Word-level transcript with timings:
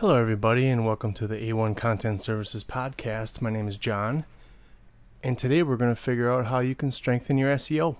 Hello, 0.00 0.14
everybody, 0.14 0.68
and 0.68 0.86
welcome 0.86 1.12
to 1.14 1.26
the 1.26 1.34
A1 1.34 1.76
Content 1.76 2.20
Services 2.20 2.62
Podcast. 2.62 3.40
My 3.40 3.50
name 3.50 3.66
is 3.66 3.76
John, 3.76 4.26
and 5.24 5.36
today 5.36 5.64
we're 5.64 5.76
going 5.76 5.92
to 5.92 6.00
figure 6.00 6.30
out 6.30 6.46
how 6.46 6.60
you 6.60 6.76
can 6.76 6.92
strengthen 6.92 7.36
your 7.36 7.52
SEO. 7.56 7.96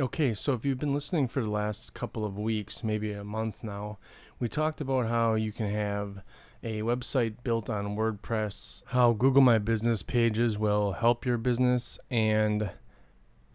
Okay, 0.00 0.32
so 0.32 0.54
if 0.54 0.64
you've 0.64 0.78
been 0.78 0.94
listening 0.94 1.28
for 1.28 1.42
the 1.42 1.50
last 1.50 1.92
couple 1.92 2.24
of 2.24 2.38
weeks, 2.38 2.82
maybe 2.82 3.12
a 3.12 3.22
month 3.22 3.62
now, 3.62 3.98
we 4.40 4.48
talked 4.48 4.80
about 4.80 5.08
how 5.08 5.34
you 5.34 5.52
can 5.52 5.70
have 5.70 6.22
a 6.62 6.80
website 6.80 7.34
built 7.44 7.68
on 7.68 7.98
WordPress, 7.98 8.82
how 8.86 9.12
Google 9.12 9.42
My 9.42 9.58
Business 9.58 10.02
pages 10.02 10.56
will 10.56 10.92
help 10.92 11.26
your 11.26 11.36
business, 11.36 11.98
and 12.10 12.70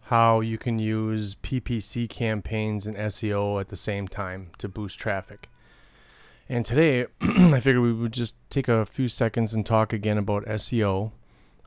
how 0.08 0.40
you 0.40 0.56
can 0.56 0.78
use 0.78 1.34
PPC 1.34 2.08
campaigns 2.08 2.86
and 2.86 2.96
SEO 2.96 3.60
at 3.60 3.68
the 3.68 3.76
same 3.76 4.08
time 4.08 4.50
to 4.56 4.66
boost 4.66 4.98
traffic. 4.98 5.50
And 6.48 6.64
today, 6.64 7.06
I 7.20 7.60
figured 7.60 7.82
we 7.82 7.92
would 7.92 8.14
just 8.14 8.34
take 8.48 8.68
a 8.68 8.86
few 8.86 9.10
seconds 9.10 9.52
and 9.52 9.66
talk 9.66 9.92
again 9.92 10.16
about 10.16 10.46
SEO 10.46 11.12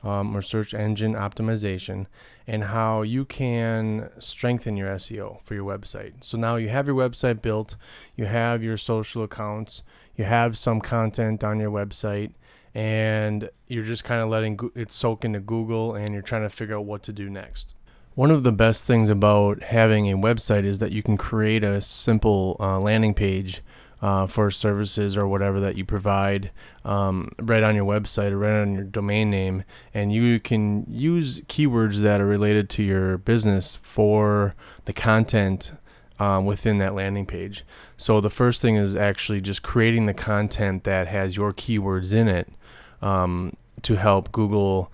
um, 0.02 0.36
or 0.36 0.42
search 0.42 0.74
engine 0.74 1.14
optimization 1.14 2.06
and 2.44 2.64
how 2.64 3.02
you 3.02 3.24
can 3.24 4.10
strengthen 4.18 4.76
your 4.76 4.88
SEO 4.96 5.40
for 5.44 5.54
your 5.54 5.64
website. 5.64 6.24
So 6.24 6.36
now 6.36 6.56
you 6.56 6.68
have 6.68 6.88
your 6.88 6.96
website 6.96 7.42
built, 7.42 7.76
you 8.16 8.24
have 8.24 8.60
your 8.60 8.76
social 8.76 9.22
accounts, 9.22 9.82
you 10.16 10.24
have 10.24 10.58
some 10.58 10.80
content 10.80 11.44
on 11.44 11.60
your 11.60 11.70
website, 11.70 12.32
and 12.74 13.50
you're 13.68 13.84
just 13.84 14.02
kind 14.02 14.20
of 14.20 14.28
letting 14.28 14.58
it 14.74 14.90
soak 14.90 15.24
into 15.24 15.38
Google 15.38 15.94
and 15.94 16.12
you're 16.12 16.22
trying 16.22 16.42
to 16.42 16.50
figure 16.50 16.76
out 16.76 16.86
what 16.86 17.04
to 17.04 17.12
do 17.12 17.30
next. 17.30 17.76
One 18.14 18.30
of 18.30 18.42
the 18.42 18.52
best 18.52 18.86
things 18.86 19.08
about 19.08 19.62
having 19.62 20.10
a 20.10 20.18
website 20.18 20.64
is 20.64 20.80
that 20.80 20.92
you 20.92 21.02
can 21.02 21.16
create 21.16 21.64
a 21.64 21.80
simple 21.80 22.56
uh, 22.60 22.78
landing 22.78 23.14
page 23.14 23.62
uh, 24.02 24.26
for 24.26 24.50
services 24.50 25.16
or 25.16 25.26
whatever 25.26 25.60
that 25.60 25.76
you 25.76 25.86
provide 25.86 26.50
um, 26.84 27.30
right 27.40 27.62
on 27.62 27.74
your 27.74 27.86
website 27.86 28.32
or 28.32 28.38
right 28.38 28.60
on 28.60 28.74
your 28.74 28.84
domain 28.84 29.30
name. 29.30 29.64
And 29.94 30.12
you 30.12 30.40
can 30.40 30.84
use 30.90 31.40
keywords 31.42 32.00
that 32.00 32.20
are 32.20 32.26
related 32.26 32.68
to 32.70 32.82
your 32.82 33.16
business 33.16 33.78
for 33.80 34.54
the 34.84 34.92
content 34.92 35.72
um, 36.18 36.44
within 36.44 36.76
that 36.78 36.94
landing 36.94 37.24
page. 37.24 37.64
So 37.96 38.20
the 38.20 38.28
first 38.28 38.60
thing 38.60 38.76
is 38.76 38.94
actually 38.94 39.40
just 39.40 39.62
creating 39.62 40.04
the 40.04 40.14
content 40.14 40.84
that 40.84 41.08
has 41.08 41.36
your 41.36 41.54
keywords 41.54 42.12
in 42.12 42.28
it 42.28 42.52
um, 43.00 43.56
to 43.82 43.94
help 43.94 44.32
Google 44.32 44.92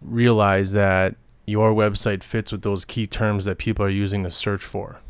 realize 0.00 0.72
that 0.72 1.16
your 1.46 1.72
website 1.72 2.22
fits 2.22 2.52
with 2.52 2.62
those 2.62 2.84
key 2.84 3.06
terms 3.06 3.44
that 3.44 3.58
people 3.58 3.84
are 3.84 3.90
using 3.90 4.24
to 4.24 4.30
search 4.30 4.62
for. 4.62 5.00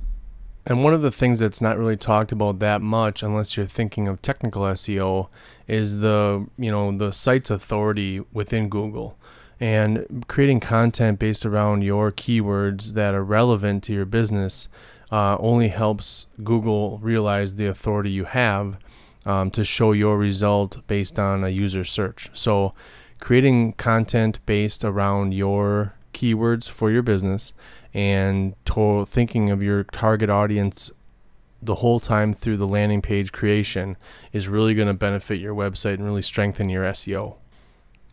And 0.67 0.83
one 0.83 0.95
of 0.95 1.03
the 1.03 1.13
things 1.13 1.39
that's 1.39 1.61
not 1.61 1.79
really 1.79 1.97
talked 1.97 2.33
about 2.33 2.59
that 2.59 2.83
much 2.83 3.23
unless 3.23 3.57
you're 3.57 3.67
thinking 3.67 4.09
of 4.09 4.21
technical 4.21 4.63
SEO 4.63 5.29
is 5.69 6.01
the, 6.01 6.47
you 6.59 6.71
know, 6.71 6.97
the 6.97 7.13
site's 7.13 7.51
authority 7.51 8.21
within 8.33 8.69
Google 8.69 9.17
and 9.61 10.25
creating 10.29 10.61
content 10.61 11.19
based 11.19 11.47
around 11.47 11.83
your 11.83 12.13
keywords 12.13 12.93
that 12.93 13.15
are 13.15 13.25
relevant 13.25 13.83
to 13.85 13.93
your 13.93 14.05
business 14.05 14.69
uh, 15.11 15.37
only 15.39 15.69
helps 15.69 16.27
Google 16.43 16.99
realize 16.99 17.55
the 17.55 17.67
authority 17.67 18.11
you 18.11 18.25
have 18.25 18.77
um, 19.25 19.51
to 19.53 19.65
show 19.65 19.93
your 19.93 20.19
result 20.19 20.87
based 20.87 21.19
on 21.19 21.43
a 21.43 21.49
user 21.49 21.85
search. 21.85 22.29
So, 22.33 22.75
creating 23.19 23.73
content 23.75 24.41
based 24.47 24.85
around 24.85 25.33
your 25.33 25.96
keywords 26.17 26.69
for 26.69 26.91
your 26.91 27.03
business 27.03 27.53
and 27.95 28.55
to- 28.65 29.07
thinking 29.07 29.51
of 29.51 29.63
your 29.63 29.85
target 29.85 30.31
audience 30.31 30.91
the 31.63 31.77
whole 31.77 32.01
time 32.01 32.33
through 32.33 32.57
the 32.57 32.67
landing 32.67 33.03
page 33.03 33.33
creation 33.33 33.97
is 34.33 34.49
really 34.49 34.75
going 34.75 34.89
to 34.89 34.95
benefit 34.95 35.41
your 35.41 35.55
website 35.55 35.95
and 35.95 36.05
really 36.05 36.23
strengthen 36.23 36.69
your 36.69 36.85
SEO. 36.85 37.37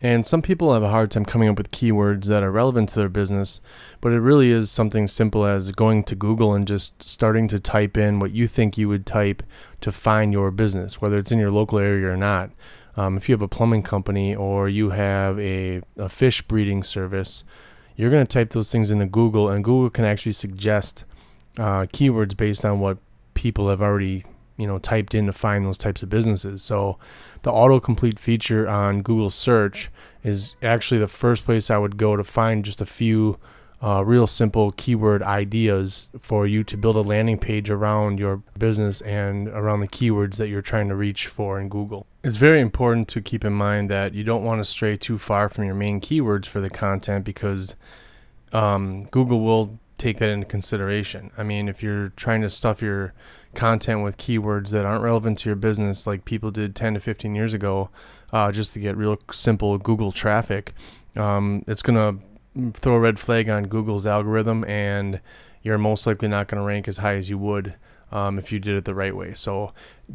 And 0.00 0.26
some 0.26 0.42
people 0.42 0.74
have 0.74 0.82
a 0.82 0.90
hard 0.90 1.10
time 1.10 1.24
coming 1.24 1.48
up 1.48 1.56
with 1.56 1.70
keywords 1.70 2.26
that 2.26 2.42
are 2.42 2.50
relevant 2.50 2.90
to 2.90 2.96
their 2.96 3.08
business, 3.08 3.60
but 4.02 4.12
it 4.12 4.20
really 4.20 4.50
is 4.50 4.70
something 4.70 5.08
simple 5.08 5.46
as 5.46 5.70
going 5.70 6.04
to 6.04 6.14
Google 6.14 6.52
and 6.52 6.68
just 6.68 7.02
starting 7.02 7.48
to 7.48 7.58
type 7.58 7.96
in 7.96 8.20
what 8.20 8.32
you 8.32 8.46
think 8.46 8.76
you 8.76 8.88
would 8.88 9.06
type 9.06 9.42
to 9.80 9.90
find 9.90 10.32
your 10.32 10.50
business, 10.50 11.00
whether 11.00 11.16
it's 11.16 11.32
in 11.32 11.38
your 11.38 11.50
local 11.50 11.78
area 11.78 12.08
or 12.08 12.16
not. 12.16 12.50
Um, 12.96 13.16
if 13.16 13.28
you 13.28 13.32
have 13.32 13.42
a 13.42 13.48
plumbing 13.48 13.82
company 13.82 14.34
or 14.34 14.68
you 14.68 14.90
have 14.90 15.38
a, 15.40 15.80
a 15.96 16.08
fish 16.08 16.42
breeding 16.42 16.82
service, 16.82 17.42
you're 17.96 18.10
going 18.10 18.26
to 18.26 18.32
type 18.32 18.52
those 18.52 18.70
things 18.72 18.90
into 18.90 19.06
Google, 19.06 19.48
and 19.48 19.64
Google 19.64 19.90
can 19.90 20.04
actually 20.04 20.32
suggest 20.32 21.04
uh, 21.58 21.82
keywords 21.92 22.36
based 22.36 22.64
on 22.64 22.80
what 22.80 22.98
people 23.34 23.68
have 23.68 23.82
already 23.82 24.24
you 24.56 24.66
know 24.66 24.78
typed 24.78 25.14
in 25.14 25.26
to 25.26 25.32
find 25.32 25.64
those 25.64 25.78
types 25.78 26.02
of 26.02 26.08
businesses. 26.08 26.62
So 26.62 26.98
the 27.42 27.52
autocomplete 27.52 28.18
feature 28.18 28.68
on 28.68 29.02
Google 29.02 29.30
search 29.30 29.90
is 30.22 30.56
actually 30.62 31.00
the 31.00 31.08
first 31.08 31.44
place 31.44 31.70
I 31.70 31.78
would 31.78 31.96
go 31.96 32.16
to 32.16 32.24
find 32.24 32.64
just 32.64 32.80
a 32.80 32.86
few 32.86 33.38
uh, 33.84 34.02
real 34.02 34.26
simple 34.26 34.72
keyword 34.72 35.22
ideas 35.22 36.08
for 36.18 36.46
you 36.46 36.64
to 36.64 36.74
build 36.74 36.96
a 36.96 37.02
landing 37.02 37.36
page 37.36 37.68
around 37.68 38.18
your 38.18 38.38
business 38.58 39.02
and 39.02 39.46
around 39.48 39.80
the 39.80 39.88
keywords 39.88 40.36
that 40.36 40.48
you're 40.48 40.62
trying 40.62 40.88
to 40.88 40.94
reach 40.94 41.26
for 41.26 41.60
in 41.60 41.68
Google. 41.68 42.06
It's 42.22 42.38
very 42.38 42.62
important 42.62 43.08
to 43.08 43.20
keep 43.20 43.44
in 43.44 43.52
mind 43.52 43.90
that 43.90 44.14
you 44.14 44.24
don't 44.24 44.42
want 44.42 44.60
to 44.60 44.64
stray 44.64 44.96
too 44.96 45.18
far 45.18 45.50
from 45.50 45.64
your 45.64 45.74
main 45.74 46.00
keywords 46.00 46.46
for 46.46 46.62
the 46.62 46.70
content 46.70 47.26
because 47.26 47.76
um, 48.54 49.04
Google 49.10 49.40
will 49.40 49.78
take 49.98 50.16
that 50.16 50.30
into 50.30 50.46
consideration. 50.46 51.30
I 51.36 51.42
mean, 51.42 51.68
if 51.68 51.82
you're 51.82 52.08
trying 52.16 52.40
to 52.40 52.48
stuff 52.48 52.80
your 52.80 53.12
content 53.54 54.02
with 54.02 54.16
keywords 54.16 54.70
that 54.70 54.86
aren't 54.86 55.02
relevant 55.02 55.40
to 55.40 55.50
your 55.50 55.56
business, 55.56 56.06
like 56.06 56.24
people 56.24 56.50
did 56.50 56.74
10 56.74 56.94
to 56.94 57.00
15 57.00 57.34
years 57.34 57.52
ago, 57.52 57.90
uh, 58.32 58.50
just 58.50 58.72
to 58.72 58.80
get 58.80 58.96
real 58.96 59.18
simple 59.30 59.76
Google 59.76 60.10
traffic, 60.10 60.72
um, 61.16 61.64
it's 61.68 61.82
going 61.82 61.96
to 61.96 62.24
throw 62.74 62.94
a 62.94 63.00
red 63.00 63.18
flag 63.18 63.48
on 63.48 63.64
Google's 63.64 64.06
algorithm, 64.06 64.64
and 64.64 65.20
you're 65.62 65.78
most 65.78 66.06
likely 66.06 66.28
not 66.28 66.48
going 66.48 66.60
to 66.60 66.66
rank 66.66 66.88
as 66.88 66.98
high 66.98 67.14
as 67.14 67.30
you 67.30 67.38
would 67.38 67.74
um, 68.12 68.38
if 68.38 68.52
you 68.52 68.58
did 68.58 68.76
it 68.76 68.84
the 68.84 68.94
right 68.94 69.16
way. 69.16 69.34
So 69.34 69.72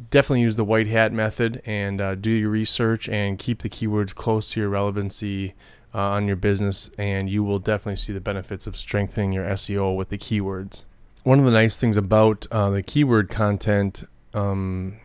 definitely 0.09 0.41
use 0.41 0.55
the 0.55 0.63
white 0.63 0.88
hat 0.88 1.11
method 1.11 1.61
and 1.66 2.00
uh, 2.00 2.16
do 2.16 2.31
your 2.31 2.50
research 2.50 3.09
and 3.09 3.38
keep 3.38 3.61
the 3.61 3.69
keywords 3.69 4.16
close 4.16 4.51
to 4.51 4.59
your 4.59 4.69
relevancy 4.69 5.53
uh, 5.94 6.00
on 6.00 6.27
your 6.27 6.35
business, 6.35 6.91
and 6.97 7.29
you 7.29 7.44
will 7.44 7.59
definitely 7.59 7.95
see 7.95 8.13
the 8.13 8.22
benefits 8.22 8.67
of 8.67 8.77
strengthening 8.77 9.33
your 9.33 9.45
SEO 9.45 9.95
with 9.95 10.09
the 10.09 10.17
keywords. 10.17 10.83
One 11.23 11.39
of 11.39 11.45
the 11.45 11.51
nice 11.51 11.79
things 11.79 11.97
about 11.97 12.47
uh, 12.51 12.69
the 12.69 12.83
keyword 12.83 13.29
content 13.29 14.03
um, 14.33 14.97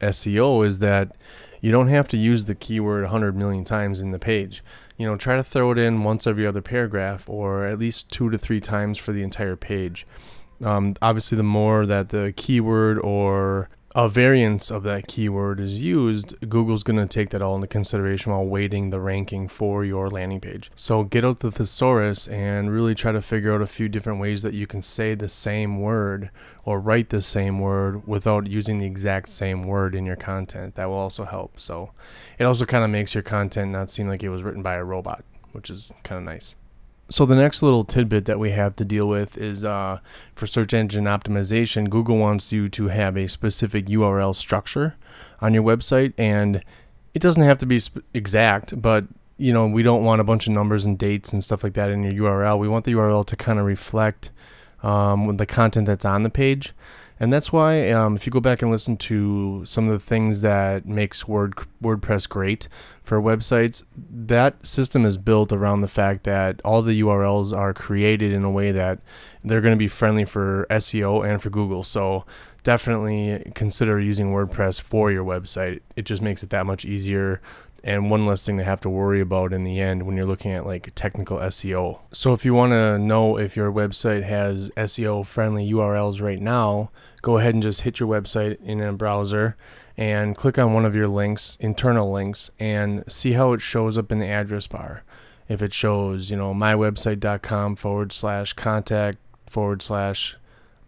SEO 0.00 0.66
is 0.66 0.80
that 0.80 1.16
you 1.60 1.70
don't 1.70 1.88
have 1.88 2.08
to 2.08 2.16
use 2.16 2.46
the 2.46 2.56
keyword 2.56 3.02
100 3.04 3.36
million 3.36 3.64
times 3.64 4.00
in 4.00 4.10
the 4.10 4.18
page 4.18 4.62
you 5.02 5.08
know, 5.08 5.16
try 5.16 5.34
to 5.34 5.42
throw 5.42 5.72
it 5.72 5.78
in 5.78 6.04
once 6.04 6.28
every 6.28 6.46
other 6.46 6.62
paragraph 6.62 7.28
or 7.28 7.66
at 7.66 7.76
least 7.76 8.08
two 8.08 8.30
to 8.30 8.38
three 8.38 8.60
times 8.60 8.96
for 8.96 9.10
the 9.10 9.24
entire 9.24 9.56
page. 9.56 10.06
Um, 10.62 10.94
obviously, 11.02 11.34
the 11.34 11.42
more 11.42 11.86
that 11.86 12.10
the 12.10 12.32
keyword 12.36 13.00
or 13.00 13.68
a 13.94 14.08
variance 14.08 14.70
of 14.70 14.82
that 14.84 15.06
keyword 15.06 15.60
is 15.60 15.82
used, 15.82 16.34
Google's 16.48 16.82
going 16.82 16.98
to 16.98 17.06
take 17.06 17.30
that 17.30 17.42
all 17.42 17.54
into 17.54 17.66
consideration 17.66 18.32
while 18.32 18.44
weighting 18.44 18.90
the 18.90 19.00
ranking 19.00 19.48
for 19.48 19.84
your 19.84 20.08
landing 20.08 20.40
page. 20.40 20.70
So 20.74 21.04
get 21.04 21.24
out 21.24 21.40
the 21.40 21.50
thesaurus 21.50 22.26
and 22.26 22.72
really 22.72 22.94
try 22.94 23.12
to 23.12 23.20
figure 23.20 23.54
out 23.54 23.60
a 23.60 23.66
few 23.66 23.88
different 23.88 24.20
ways 24.20 24.42
that 24.42 24.54
you 24.54 24.66
can 24.66 24.80
say 24.80 25.14
the 25.14 25.28
same 25.28 25.80
word 25.80 26.30
or 26.64 26.80
write 26.80 27.10
the 27.10 27.22
same 27.22 27.58
word 27.58 28.06
without 28.06 28.46
using 28.46 28.78
the 28.78 28.86
exact 28.86 29.28
same 29.28 29.64
word 29.64 29.94
in 29.94 30.06
your 30.06 30.16
content. 30.16 30.74
That 30.76 30.88
will 30.88 30.96
also 30.96 31.24
help. 31.24 31.60
So 31.60 31.92
it 32.38 32.44
also 32.44 32.64
kind 32.64 32.84
of 32.84 32.90
makes 32.90 33.14
your 33.14 33.22
content 33.22 33.72
not 33.72 33.90
seem 33.90 34.08
like 34.08 34.22
it 34.22 34.30
was 34.30 34.42
written 34.42 34.62
by 34.62 34.74
a 34.74 34.84
robot, 34.84 35.22
which 35.52 35.68
is 35.68 35.90
kind 36.02 36.18
of 36.18 36.24
nice. 36.24 36.54
So 37.12 37.26
the 37.26 37.34
next 37.36 37.62
little 37.62 37.84
tidbit 37.84 38.24
that 38.24 38.38
we 38.38 38.52
have 38.52 38.74
to 38.76 38.86
deal 38.86 39.06
with 39.06 39.36
is 39.36 39.66
uh, 39.66 39.98
for 40.34 40.46
search 40.46 40.72
engine 40.72 41.04
optimization. 41.04 41.90
Google 41.90 42.16
wants 42.16 42.52
you 42.52 42.70
to 42.70 42.88
have 42.88 43.18
a 43.18 43.28
specific 43.28 43.84
URL 43.84 44.34
structure 44.34 44.96
on 45.38 45.52
your 45.52 45.62
website, 45.62 46.14
and 46.16 46.64
it 47.12 47.20
doesn't 47.20 47.42
have 47.42 47.58
to 47.58 47.66
be 47.66 47.80
sp- 47.84 48.00
exact, 48.14 48.80
but 48.80 49.04
you 49.36 49.52
know 49.52 49.66
we 49.66 49.82
don't 49.82 50.04
want 50.04 50.22
a 50.22 50.24
bunch 50.24 50.46
of 50.46 50.54
numbers 50.54 50.86
and 50.86 50.98
dates 50.98 51.34
and 51.34 51.44
stuff 51.44 51.62
like 51.62 51.74
that 51.74 51.90
in 51.90 52.02
your 52.02 52.30
URL. 52.30 52.58
We 52.58 52.66
want 52.66 52.86
the 52.86 52.94
URL 52.94 53.26
to 53.26 53.36
kind 53.36 53.58
of 53.58 53.66
reflect 53.66 54.30
um, 54.82 55.36
the 55.36 55.44
content 55.44 55.88
that's 55.88 56.06
on 56.06 56.22
the 56.22 56.30
page. 56.30 56.72
And 57.22 57.32
that's 57.32 57.52
why, 57.52 57.88
um, 57.92 58.16
if 58.16 58.26
you 58.26 58.32
go 58.32 58.40
back 58.40 58.62
and 58.62 58.70
listen 58.72 58.96
to 58.96 59.64
some 59.64 59.88
of 59.88 59.92
the 59.92 60.04
things 60.04 60.40
that 60.40 60.86
makes 60.86 61.28
Word 61.28 61.54
WordPress 61.80 62.28
great 62.28 62.66
for 63.04 63.22
websites, 63.22 63.84
that 63.96 64.66
system 64.66 65.06
is 65.06 65.18
built 65.18 65.52
around 65.52 65.82
the 65.82 65.86
fact 65.86 66.24
that 66.24 66.60
all 66.64 66.82
the 66.82 67.00
URLs 67.00 67.56
are 67.56 67.72
created 67.72 68.32
in 68.32 68.42
a 68.42 68.50
way 68.50 68.72
that 68.72 68.98
they're 69.44 69.60
going 69.60 69.72
to 69.72 69.78
be 69.78 69.86
friendly 69.86 70.24
for 70.24 70.66
SEO 70.68 71.24
and 71.24 71.40
for 71.40 71.48
Google. 71.48 71.84
So 71.84 72.24
definitely 72.64 73.52
consider 73.54 74.00
using 74.00 74.32
WordPress 74.32 74.80
for 74.80 75.12
your 75.12 75.24
website. 75.24 75.78
It 75.94 76.06
just 76.06 76.22
makes 76.22 76.42
it 76.42 76.50
that 76.50 76.66
much 76.66 76.84
easier 76.84 77.40
and 77.84 78.10
one 78.10 78.26
less 78.26 78.44
thing 78.44 78.58
to 78.58 78.64
have 78.64 78.80
to 78.80 78.90
worry 78.90 79.20
about 79.20 79.52
in 79.52 79.62
the 79.62 79.80
end 79.80 80.04
when 80.04 80.16
you're 80.16 80.26
looking 80.26 80.52
at 80.52 80.66
like 80.66 80.90
technical 80.96 81.38
SEO. 81.38 82.00
So 82.12 82.32
if 82.32 82.44
you 82.44 82.52
want 82.52 82.72
to 82.72 82.98
know 82.98 83.38
if 83.38 83.56
your 83.56 83.72
website 83.72 84.24
has 84.24 84.70
SEO 84.70 85.24
friendly 85.24 85.70
URLs 85.70 86.20
right 86.20 86.40
now, 86.40 86.90
go 87.22 87.38
ahead 87.38 87.54
and 87.54 87.62
just 87.62 87.82
hit 87.82 88.00
your 88.00 88.08
website 88.08 88.60
in 88.62 88.80
a 88.80 88.92
browser 88.92 89.56
and 89.96 90.36
click 90.36 90.58
on 90.58 90.72
one 90.72 90.84
of 90.84 90.94
your 90.94 91.08
links, 91.08 91.56
internal 91.60 92.10
links, 92.10 92.50
and 92.58 93.04
see 93.10 93.32
how 93.32 93.52
it 93.52 93.60
shows 93.60 93.96
up 93.96 94.10
in 94.10 94.18
the 94.18 94.26
address 94.26 94.66
bar. 94.66 95.04
If 95.48 95.62
it 95.62 95.72
shows, 95.72 96.30
you 96.30 96.36
know, 96.36 96.54
mywebsite.com 96.54 97.76
forward 97.76 98.12
slash 98.12 98.52
contact 98.54 99.18
forward 99.46 99.82
slash, 99.82 100.36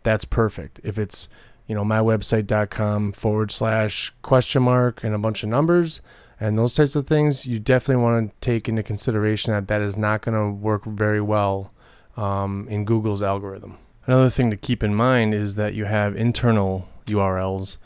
that's 0.02 0.24
perfect. 0.24 0.80
If 0.82 0.98
it's, 0.98 1.28
you 1.66 1.74
know, 1.74 1.84
mywebsite.com 1.84 3.12
forward 3.12 3.50
slash 3.50 4.12
question 4.22 4.62
mark 4.62 5.04
and 5.04 5.14
a 5.14 5.18
bunch 5.18 5.42
of 5.42 5.48
numbers 5.48 6.00
and 6.40 6.58
those 6.58 6.74
types 6.74 6.96
of 6.96 7.06
things, 7.06 7.46
you 7.46 7.58
definitely 7.58 8.02
want 8.02 8.30
to 8.30 8.40
take 8.40 8.68
into 8.68 8.82
consideration 8.82 9.52
that 9.52 9.68
that 9.68 9.82
is 9.82 9.96
not 9.96 10.22
going 10.22 10.36
to 10.36 10.50
work 10.50 10.84
very 10.84 11.20
well 11.20 11.70
um, 12.16 12.66
in 12.68 12.84
Google's 12.84 13.22
algorithm. 13.22 13.78
Another 14.06 14.28
thing 14.28 14.50
to 14.50 14.56
keep 14.56 14.82
in 14.82 14.94
mind 14.94 15.32
is 15.32 15.54
that 15.54 15.72
you 15.72 15.86
have 15.86 16.14
internal 16.14 16.88
URLs 17.06 17.78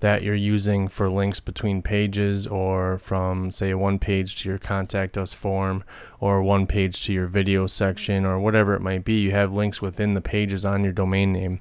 that 0.00 0.22
you're 0.22 0.34
using 0.34 0.86
for 0.86 1.08
links 1.08 1.40
between 1.40 1.80
pages 1.80 2.46
or 2.46 2.98
from 2.98 3.50
say 3.50 3.72
one 3.72 3.98
page 3.98 4.36
to 4.36 4.50
your 4.50 4.58
contact 4.58 5.16
us 5.16 5.32
form 5.32 5.82
or 6.20 6.42
one 6.42 6.66
page 6.66 7.02
to 7.06 7.12
your 7.12 7.26
video 7.26 7.66
section 7.66 8.26
or 8.26 8.38
whatever 8.38 8.74
it 8.74 8.82
might 8.82 9.02
be. 9.02 9.22
You 9.22 9.30
have 9.30 9.52
links 9.52 9.80
within 9.80 10.12
the 10.12 10.20
pages 10.20 10.64
on 10.66 10.84
your 10.84 10.92
domain 10.92 11.32
name. 11.32 11.60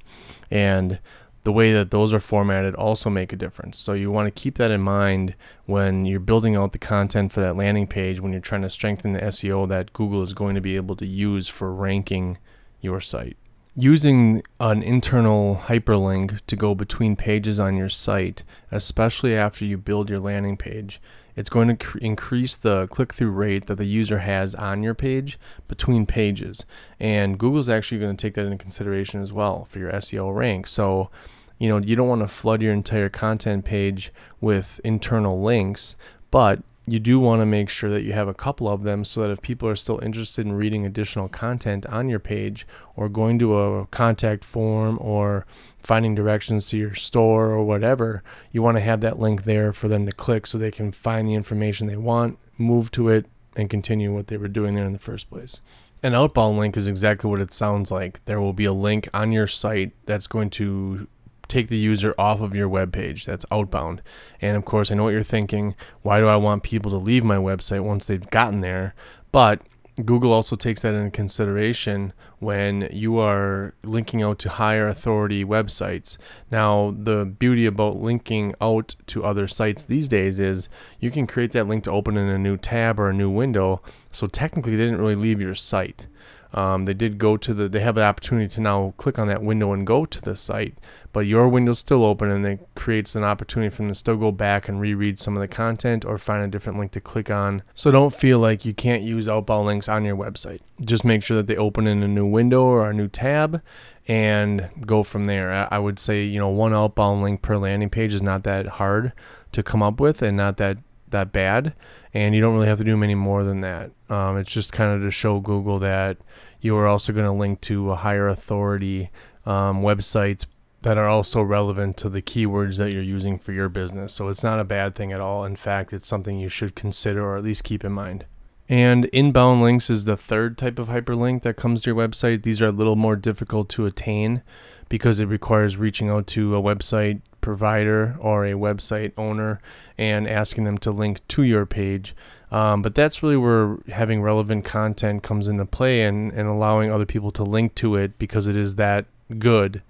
And 0.49 0.99
the 1.43 1.53
way 1.53 1.71
that 1.71 1.91
those 1.91 2.11
are 2.11 2.19
formatted 2.19 2.75
also 2.75 3.09
make 3.09 3.31
a 3.31 3.37
difference. 3.37 3.77
So 3.77 3.93
you 3.93 4.11
want 4.11 4.27
to 4.27 4.41
keep 4.41 4.57
that 4.57 4.71
in 4.71 4.81
mind 4.81 5.35
when 5.67 6.05
you're 6.05 6.19
building 6.19 6.57
out 6.57 6.73
the 6.73 6.79
content 6.79 7.31
for 7.31 7.39
that 7.39 7.55
landing 7.55 7.87
page 7.87 8.19
when 8.19 8.33
you're 8.33 8.41
trying 8.41 8.63
to 8.63 8.69
strengthen 8.69 9.13
the 9.13 9.21
SEO 9.21 9.69
that 9.69 9.93
Google 9.93 10.21
is 10.21 10.33
going 10.33 10.55
to 10.55 10.61
be 10.61 10.75
able 10.75 10.97
to 10.97 11.05
use 11.05 11.47
for 11.47 11.73
ranking 11.73 12.39
your 12.81 12.99
site 12.99 13.37
Using 13.75 14.43
an 14.59 14.83
internal 14.83 15.61
hyperlink 15.67 16.41
to 16.47 16.55
go 16.57 16.75
between 16.75 17.15
pages 17.15 17.57
on 17.57 17.77
your 17.77 17.87
site, 17.87 18.43
especially 18.69 19.33
after 19.33 19.63
you 19.63 19.77
build 19.77 20.09
your 20.09 20.19
landing 20.19 20.57
page, 20.57 21.01
it's 21.37 21.49
going 21.49 21.69
to 21.69 21.75
cr- 21.75 21.97
increase 21.99 22.57
the 22.57 22.87
click 22.87 23.13
through 23.13 23.31
rate 23.31 23.67
that 23.67 23.75
the 23.75 23.85
user 23.85 24.19
has 24.19 24.53
on 24.55 24.83
your 24.83 24.93
page 24.93 25.39
between 25.69 26.05
pages. 26.05 26.65
And 26.99 27.39
Google's 27.39 27.69
actually 27.69 27.99
going 27.99 28.17
to 28.17 28.21
take 28.21 28.33
that 28.33 28.45
into 28.45 28.57
consideration 28.57 29.21
as 29.21 29.31
well 29.31 29.65
for 29.69 29.79
your 29.79 29.91
SEO 29.93 30.35
rank. 30.35 30.67
So, 30.67 31.09
you 31.57 31.69
know, 31.69 31.77
you 31.77 31.95
don't 31.95 32.09
want 32.09 32.23
to 32.23 32.27
flood 32.27 32.61
your 32.61 32.73
entire 32.73 33.07
content 33.07 33.63
page 33.63 34.11
with 34.41 34.81
internal 34.83 35.41
links, 35.41 35.95
but 36.29 36.61
you 36.87 36.99
do 36.99 37.19
want 37.19 37.41
to 37.41 37.45
make 37.45 37.69
sure 37.69 37.89
that 37.89 38.01
you 38.01 38.13
have 38.13 38.27
a 38.27 38.33
couple 38.33 38.67
of 38.67 38.83
them 38.83 39.05
so 39.05 39.21
that 39.21 39.29
if 39.29 39.41
people 39.41 39.69
are 39.69 39.75
still 39.75 39.99
interested 39.99 40.45
in 40.45 40.53
reading 40.53 40.85
additional 40.85 41.29
content 41.29 41.85
on 41.85 42.09
your 42.09 42.19
page 42.19 42.65
or 42.95 43.07
going 43.07 43.37
to 43.39 43.57
a 43.57 43.85
contact 43.87 44.43
form 44.43 44.97
or 44.99 45.45
finding 45.79 46.15
directions 46.15 46.65
to 46.67 46.77
your 46.77 46.95
store 46.95 47.51
or 47.51 47.63
whatever, 47.63 48.23
you 48.51 48.61
want 48.63 48.77
to 48.77 48.81
have 48.81 49.01
that 49.01 49.19
link 49.19 49.43
there 49.43 49.71
for 49.71 49.87
them 49.87 50.05
to 50.07 50.11
click 50.11 50.47
so 50.47 50.57
they 50.57 50.71
can 50.71 50.91
find 50.91 51.27
the 51.27 51.35
information 51.35 51.87
they 51.87 51.95
want, 51.95 52.39
move 52.57 52.89
to 52.91 53.09
it, 53.09 53.27
and 53.55 53.69
continue 53.69 54.13
what 54.13 54.27
they 54.27 54.37
were 54.37 54.47
doing 54.47 54.73
there 54.73 54.85
in 54.85 54.93
the 54.93 54.99
first 54.99 55.29
place. 55.29 55.61
An 56.03 56.15
outbound 56.15 56.57
link 56.57 56.75
is 56.77 56.87
exactly 56.87 57.29
what 57.29 57.41
it 57.41 57.53
sounds 57.53 57.91
like. 57.91 58.25
There 58.25 58.41
will 58.41 58.53
be 58.53 58.65
a 58.65 58.73
link 58.73 59.07
on 59.13 59.31
your 59.31 59.45
site 59.45 59.91
that's 60.07 60.25
going 60.25 60.49
to 60.51 61.07
take 61.51 61.67
the 61.67 61.77
user 61.77 62.15
off 62.17 62.41
of 62.41 62.55
your 62.55 62.69
web 62.69 62.91
page. 62.91 63.25
That's 63.25 63.45
outbound. 63.51 64.01
And 64.41 64.57
of 64.57 64.65
course, 64.65 64.91
I 64.91 64.95
know 64.95 65.03
what 65.03 65.13
you're 65.13 65.23
thinking. 65.23 65.75
Why 66.01 66.19
do 66.19 66.27
I 66.27 66.37
want 66.37 66.63
people 66.63 66.91
to 66.91 66.97
leave 66.97 67.23
my 67.23 67.37
website 67.37 67.83
once 67.83 68.05
they've 68.05 68.29
gotten 68.29 68.61
there? 68.61 68.95
But 69.31 69.61
Google 70.05 70.33
also 70.33 70.55
takes 70.55 70.81
that 70.81 70.93
into 70.93 71.11
consideration 71.11 72.13
when 72.39 72.87
you 72.91 73.19
are 73.19 73.73
linking 73.83 74.21
out 74.21 74.39
to 74.39 74.49
higher 74.49 74.87
authority 74.87 75.43
websites. 75.43 76.17
Now, 76.49 76.95
the 76.97 77.25
beauty 77.25 77.65
about 77.65 77.97
linking 77.97 78.55
out 78.61 78.95
to 79.07 79.23
other 79.23 79.47
sites 79.47 79.85
these 79.85 80.09
days 80.09 80.39
is 80.39 80.69
you 80.99 81.11
can 81.11 81.27
create 81.27 81.51
that 81.51 81.67
link 81.67 81.83
to 81.83 81.91
open 81.91 82.17
in 82.17 82.29
a 82.29 82.37
new 82.37 82.57
tab 82.57 82.99
or 82.99 83.09
a 83.09 83.13
new 83.13 83.29
window. 83.29 83.81
So 84.11 84.27
technically, 84.27 84.75
they 84.75 84.85
didn't 84.85 85.01
really 85.01 85.15
leave 85.15 85.41
your 85.41 85.55
site. 85.55 86.07
Um, 86.53 86.85
they 86.85 86.93
did 86.93 87.17
go 87.17 87.37
to 87.37 87.53
the, 87.53 87.69
they 87.69 87.79
have 87.79 87.95
the 87.95 88.03
opportunity 88.03 88.53
to 88.55 88.61
now 88.61 88.93
click 88.97 89.17
on 89.17 89.27
that 89.27 89.43
window 89.43 89.71
and 89.71 89.87
go 89.87 90.05
to 90.05 90.21
the 90.21 90.35
site, 90.35 90.77
but 91.13 91.21
your 91.21 91.47
window's 91.47 91.79
still 91.79 92.05
open 92.05 92.31
and 92.31 92.45
it 92.45 92.67
creates 92.75 93.15
an 93.15 93.23
opportunity 93.23 93.69
for 93.69 93.77
them 93.77 93.89
to 93.89 93.95
still 93.95 94.17
go 94.17 94.31
back 94.31 94.67
and 94.67 94.79
reread 94.79 95.19
some 95.19 95.35
of 95.35 95.41
the 95.41 95.47
content 95.47 96.05
or 96.05 96.17
find 96.17 96.43
a 96.43 96.47
different 96.47 96.79
link 96.79 96.91
to 96.91 97.01
click 97.01 97.29
on. 97.29 97.63
So 97.73 97.91
don't 97.91 98.15
feel 98.15 98.39
like 98.39 98.65
you 98.65 98.73
can't 98.73 99.03
use 99.03 99.27
outbound 99.27 99.65
links 99.65 99.89
on 99.89 100.05
your 100.05 100.15
website. 100.15 100.61
Just 100.83 101.03
make 101.03 101.23
sure 101.23 101.37
that 101.37 101.47
they 101.47 101.57
open 101.57 101.87
in 101.87 102.03
a 102.03 102.07
new 102.07 102.25
window 102.25 102.63
or 102.63 102.89
a 102.89 102.93
new 102.93 103.07
tab 103.07 103.61
and 104.07 104.69
go 104.85 105.03
from 105.03 105.25
there. 105.25 105.67
I 105.71 105.77
would 105.79 105.99
say, 105.99 106.23
you 106.23 106.39
know, 106.39 106.49
one 106.49 106.73
outbound 106.73 107.21
link 107.21 107.41
per 107.41 107.57
landing 107.57 107.89
page 107.89 108.13
is 108.13 108.21
not 108.21 108.43
that 108.43 108.65
hard 108.65 109.13
to 109.51 109.63
come 109.63 109.83
up 109.83 109.99
with 109.99 110.21
and 110.21 110.37
not 110.37 110.57
that 110.57 110.77
that 111.09 111.33
bad 111.33 111.73
and 112.13 112.35
you 112.35 112.41
don't 112.41 112.53
really 112.53 112.67
have 112.67 112.77
to 112.77 112.83
do 112.83 112.97
many 112.97 113.15
more 113.15 113.43
than 113.43 113.61
that. 113.61 113.91
Um, 114.09 114.37
it's 114.37 114.51
just 114.51 114.73
kind 114.73 114.93
of 114.93 115.01
to 115.01 115.11
show 115.11 115.39
Google 115.39 115.79
that 115.79 116.17
you 116.59 116.75
are 116.77 116.87
also 116.87 117.13
going 117.13 117.25
to 117.25 117.31
link 117.31 117.61
to 117.61 117.91
a 117.91 117.95
higher 117.95 118.27
authority 118.27 119.09
um, 119.45 119.81
websites 119.81 120.45
that 120.81 120.97
are 120.97 121.07
also 121.07 121.41
relevant 121.41 121.97
to 121.97 122.09
the 122.09 122.21
keywords 122.21 122.77
that 122.77 122.91
you're 122.91 123.03
using 123.03 123.37
for 123.37 123.51
your 123.51 123.69
business. 123.69 124.13
So 124.13 124.29
it's 124.29 124.43
not 124.43 124.59
a 124.59 124.63
bad 124.63 124.95
thing 124.95 125.11
at 125.11 125.21
all. 125.21 125.45
In 125.45 125.55
fact, 125.55 125.93
it's 125.93 126.07
something 126.07 126.39
you 126.39 126.49
should 126.49 126.75
consider 126.75 127.23
or 127.23 127.37
at 127.37 127.43
least 127.43 127.63
keep 127.63 127.85
in 127.85 127.91
mind. 127.91 128.25
And 128.67 129.05
inbound 129.05 129.61
links 129.61 129.89
is 129.89 130.05
the 130.05 130.17
third 130.17 130.57
type 130.57 130.79
of 130.79 130.87
hyperlink 130.87 131.43
that 131.43 131.57
comes 131.57 131.83
to 131.83 131.89
your 131.89 131.97
website. 131.97 132.43
These 132.43 132.61
are 132.61 132.67
a 132.67 132.71
little 132.71 132.95
more 132.95 133.15
difficult 133.15 133.69
to 133.69 133.85
attain 133.85 134.41
because 134.89 135.19
it 135.19 135.25
requires 135.25 135.77
reaching 135.77 136.09
out 136.09 136.25
to 136.27 136.55
a 136.55 136.61
website 136.61 137.21
provider 137.41 138.15
or 138.19 138.45
a 138.45 138.53
website 138.53 139.11
owner 139.17 139.59
and 139.97 140.27
asking 140.27 140.63
them 140.63 140.77
to 140.79 140.91
link 140.91 141.25
to 141.27 141.43
your 141.43 141.65
page. 141.65 142.15
Um, 142.51 142.81
but 142.81 142.95
that's 142.95 143.21
really 143.21 143.37
where 143.37 143.77
having 143.89 144.21
relevant 144.21 144.65
content 144.65 145.21
comes 145.21 145.47
into 145.47 145.65
play 145.65 146.03
and, 146.03 146.31
and 146.31 146.47
allowing 146.47 146.91
other 146.91 147.05
people 147.05 147.31
to 147.31 147.43
link 147.43 147.75
to 147.75 147.95
it 147.95 148.17
because 148.17 148.47
it 148.47 148.55
is 148.55 148.75
that 148.75 149.05
good 149.37 149.81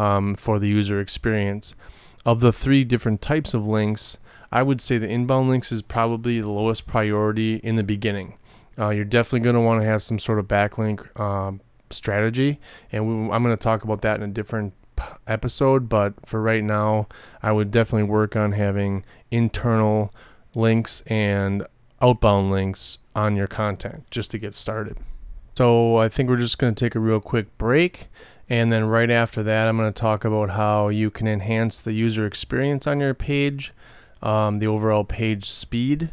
um, 0.00 0.34
for 0.34 0.58
the 0.58 0.68
user 0.68 1.00
experience. 1.00 1.74
Of 2.24 2.40
the 2.40 2.52
three 2.52 2.84
different 2.84 3.20
types 3.20 3.54
of 3.54 3.66
links, 3.66 4.18
I 4.50 4.62
would 4.62 4.80
say 4.80 4.98
the 4.98 5.08
inbound 5.08 5.48
links 5.48 5.70
is 5.70 5.82
probably 5.82 6.40
the 6.40 6.48
lowest 6.48 6.86
priority 6.86 7.56
in 7.56 7.76
the 7.76 7.82
beginning. 7.82 8.38
Uh, 8.78 8.90
you're 8.90 9.04
definitely 9.04 9.40
going 9.40 9.54
to 9.54 9.60
want 9.60 9.80
to 9.82 9.86
have 9.86 10.02
some 10.02 10.18
sort 10.18 10.38
of 10.38 10.46
backlink 10.48 11.18
um, 11.20 11.60
strategy, 11.90 12.58
and 12.92 13.06
we, 13.06 13.30
I'm 13.30 13.42
going 13.42 13.56
to 13.56 13.62
talk 13.62 13.84
about 13.84 14.00
that 14.02 14.16
in 14.16 14.22
a 14.22 14.32
different 14.32 14.72
episode, 15.26 15.88
but 15.88 16.14
for 16.26 16.40
right 16.40 16.64
now, 16.64 17.06
I 17.42 17.52
would 17.52 17.70
definitely 17.70 18.08
work 18.08 18.36
on 18.36 18.52
having 18.52 19.04
internal 19.30 20.14
links 20.54 21.02
and 21.06 21.66
outbound 22.00 22.50
links 22.50 22.98
on 23.14 23.36
your 23.36 23.46
content 23.46 24.04
just 24.10 24.30
to 24.30 24.38
get 24.38 24.54
started. 24.54 24.96
So 25.56 25.96
I 25.98 26.08
think 26.08 26.28
we're 26.28 26.36
just 26.36 26.58
going 26.58 26.74
to 26.74 26.84
take 26.84 26.94
a 26.94 27.00
real 27.00 27.20
quick 27.20 27.56
break. 27.58 28.08
And 28.50 28.72
then 28.72 28.84
right 28.86 29.10
after 29.10 29.44
that, 29.44 29.68
I'm 29.68 29.76
going 29.76 29.92
to 29.92 29.98
talk 29.98 30.24
about 30.24 30.50
how 30.50 30.88
you 30.88 31.08
can 31.08 31.28
enhance 31.28 31.80
the 31.80 31.92
user 31.92 32.26
experience 32.26 32.84
on 32.84 32.98
your 32.98 33.14
page, 33.14 33.72
um, 34.22 34.58
the 34.58 34.66
overall 34.66 35.04
page 35.04 35.48
speed, 35.48 36.10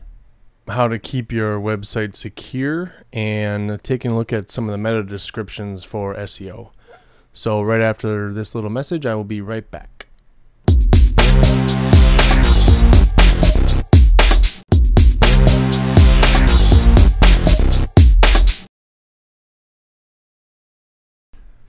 how 0.67 0.87
to 0.87 0.99
keep 0.99 1.31
your 1.31 1.59
website 1.59 2.15
secure, 2.15 2.93
and 3.11 3.81
taking 3.83 4.11
a 4.11 4.15
look 4.15 4.31
at 4.31 4.51
some 4.51 4.65
of 4.65 4.71
the 4.71 4.77
meta 4.77 5.01
descriptions 5.03 5.83
for 5.83 6.13
SEO. 6.13 6.69
So, 7.33 7.61
right 7.61 7.81
after 7.81 8.31
this 8.31 8.53
little 8.53 8.69
message, 8.69 9.07
I 9.07 9.15
will 9.15 9.23
be 9.23 9.41
right 9.41 9.69
back. 9.71 10.06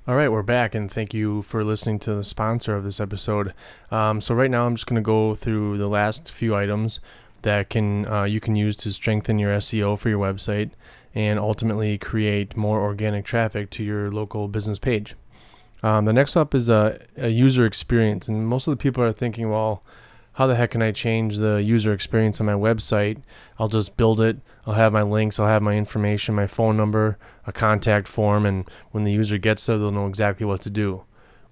All 0.09 0.15
right, 0.15 0.33
we're 0.33 0.43
back, 0.43 0.75
and 0.75 0.91
thank 0.91 1.13
you 1.13 1.43
for 1.43 1.63
listening 1.63 1.99
to 1.99 2.15
the 2.15 2.25
sponsor 2.25 2.75
of 2.75 2.83
this 2.83 2.99
episode. 2.99 3.53
Um, 3.91 4.23
so 4.23 4.35
right 4.35 4.51
now, 4.51 4.65
I'm 4.65 4.75
just 4.75 4.87
going 4.87 4.97
to 4.97 5.05
go 5.05 5.35
through 5.35 5.77
the 5.77 5.87
last 5.87 6.33
few 6.33 6.57
items 6.57 6.99
that 7.43 7.69
can 7.69 8.09
uh, 8.09 8.23
you 8.23 8.41
can 8.41 8.57
use 8.57 8.75
to 8.79 8.91
strengthen 8.91 9.39
your 9.39 9.55
SEO 9.59 9.99
for 9.99 10.09
your 10.09 10.19
website 10.19 10.71
and 11.15 11.39
ultimately 11.39 11.99
create 11.99 12.57
more 12.57 12.81
organic 12.81 13.27
traffic 13.27 13.69
to 13.73 13.85
your 13.85 14.11
local 14.11 14.49
business 14.49 14.79
page. 14.79 15.15
Um, 15.83 16.07
the 16.07 16.15
next 16.15 16.37
up 16.37 16.55
is 16.55 16.71
a, 16.71 17.05
a, 17.19 17.29
user 17.29 17.67
experience, 17.67 18.29
and 18.29 18.49
most 18.49 18.67
of 18.67 18.73
the 18.73 18.83
people 18.83 19.05
are 19.05 19.13
thinking, 19.13 19.51
well, 19.51 19.83
how 20.39 20.47
the 20.47 20.55
heck 20.55 20.71
can 20.71 20.83
I 20.83 20.93
change 20.93 21.39
the 21.39 21.61
user 21.61 21.93
experience 21.93 22.41
on 22.41 22.47
my 22.47 22.53
website? 22.53 23.23
I'll 23.59 23.67
just 23.67 23.97
build 23.97 24.21
it. 24.21 24.39
I'll 24.65 24.75
have 24.75 24.93
my 24.93 25.03
links. 25.03 25.41
I'll 25.41 25.49
have 25.49 25.63
my 25.63 25.75
information, 25.75 26.37
my 26.37 26.47
phone 26.47 26.77
number, 26.77 27.19
a 27.45 27.51
contact 27.51 28.07
form, 28.07 28.47
and 28.47 28.65
when 28.93 29.03
the 29.03 29.11
user 29.11 29.37
gets 29.37 29.67
there, 29.67 29.77
they'll 29.77 29.91
know 29.91 30.07
exactly 30.07 30.47
what 30.47 30.61
to 30.61 30.71
do. 30.71 31.03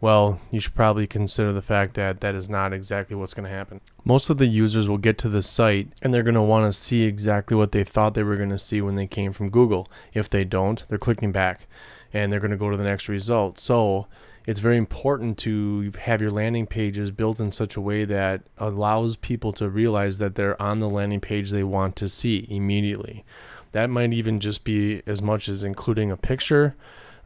well, 0.00 0.40
you 0.52 0.60
should 0.60 0.76
probably 0.76 1.08
consider 1.08 1.52
the 1.52 1.62
fact 1.62 1.94
that 1.94 2.20
that 2.20 2.36
is 2.36 2.48
not 2.48 2.72
exactly 2.72 3.16
what's 3.16 3.34
going 3.34 3.48
to 3.48 3.50
happen. 3.50 3.80
Most 4.04 4.30
of 4.30 4.38
the 4.38 4.46
users 4.46 4.88
will 4.88 4.98
get 4.98 5.18
to 5.18 5.28
the 5.28 5.42
site 5.42 5.88
and 6.00 6.14
they're 6.14 6.22
going 6.22 6.36
to 6.36 6.42
want 6.42 6.72
to 6.72 6.78
see 6.78 7.02
exactly 7.06 7.56
what 7.56 7.72
they 7.72 7.82
thought 7.82 8.14
they 8.14 8.22
were 8.22 8.36
going 8.36 8.50
to 8.50 8.58
see 8.58 8.80
when 8.80 8.94
they 8.94 9.08
came 9.08 9.32
from 9.32 9.50
Google. 9.50 9.88
If 10.14 10.30
they 10.30 10.44
don't, 10.44 10.86
they're 10.88 10.96
clicking 10.96 11.32
back 11.32 11.66
and 12.12 12.30
they're 12.30 12.38
going 12.38 12.52
to 12.52 12.56
go 12.56 12.70
to 12.70 12.76
the 12.76 12.84
next 12.84 13.08
result. 13.08 13.58
So, 13.58 14.06
it's 14.46 14.60
very 14.60 14.76
important 14.76 15.38
to 15.38 15.92
have 16.02 16.20
your 16.20 16.30
landing 16.30 16.66
pages 16.66 17.10
built 17.10 17.40
in 17.40 17.50
such 17.50 17.76
a 17.76 17.80
way 17.80 18.04
that 18.04 18.42
allows 18.58 19.16
people 19.16 19.52
to 19.54 19.68
realize 19.68 20.18
that 20.18 20.36
they're 20.36 20.60
on 20.62 20.78
the 20.78 20.88
landing 20.88 21.20
page 21.20 21.50
they 21.50 21.64
want 21.64 21.96
to 21.96 22.08
see 22.08 22.46
immediately. 22.48 23.24
That 23.72 23.90
might 23.90 24.12
even 24.12 24.38
just 24.38 24.62
be 24.62 25.02
as 25.04 25.20
much 25.20 25.48
as 25.48 25.64
including 25.64 26.12
a 26.12 26.16
picture, 26.16 26.76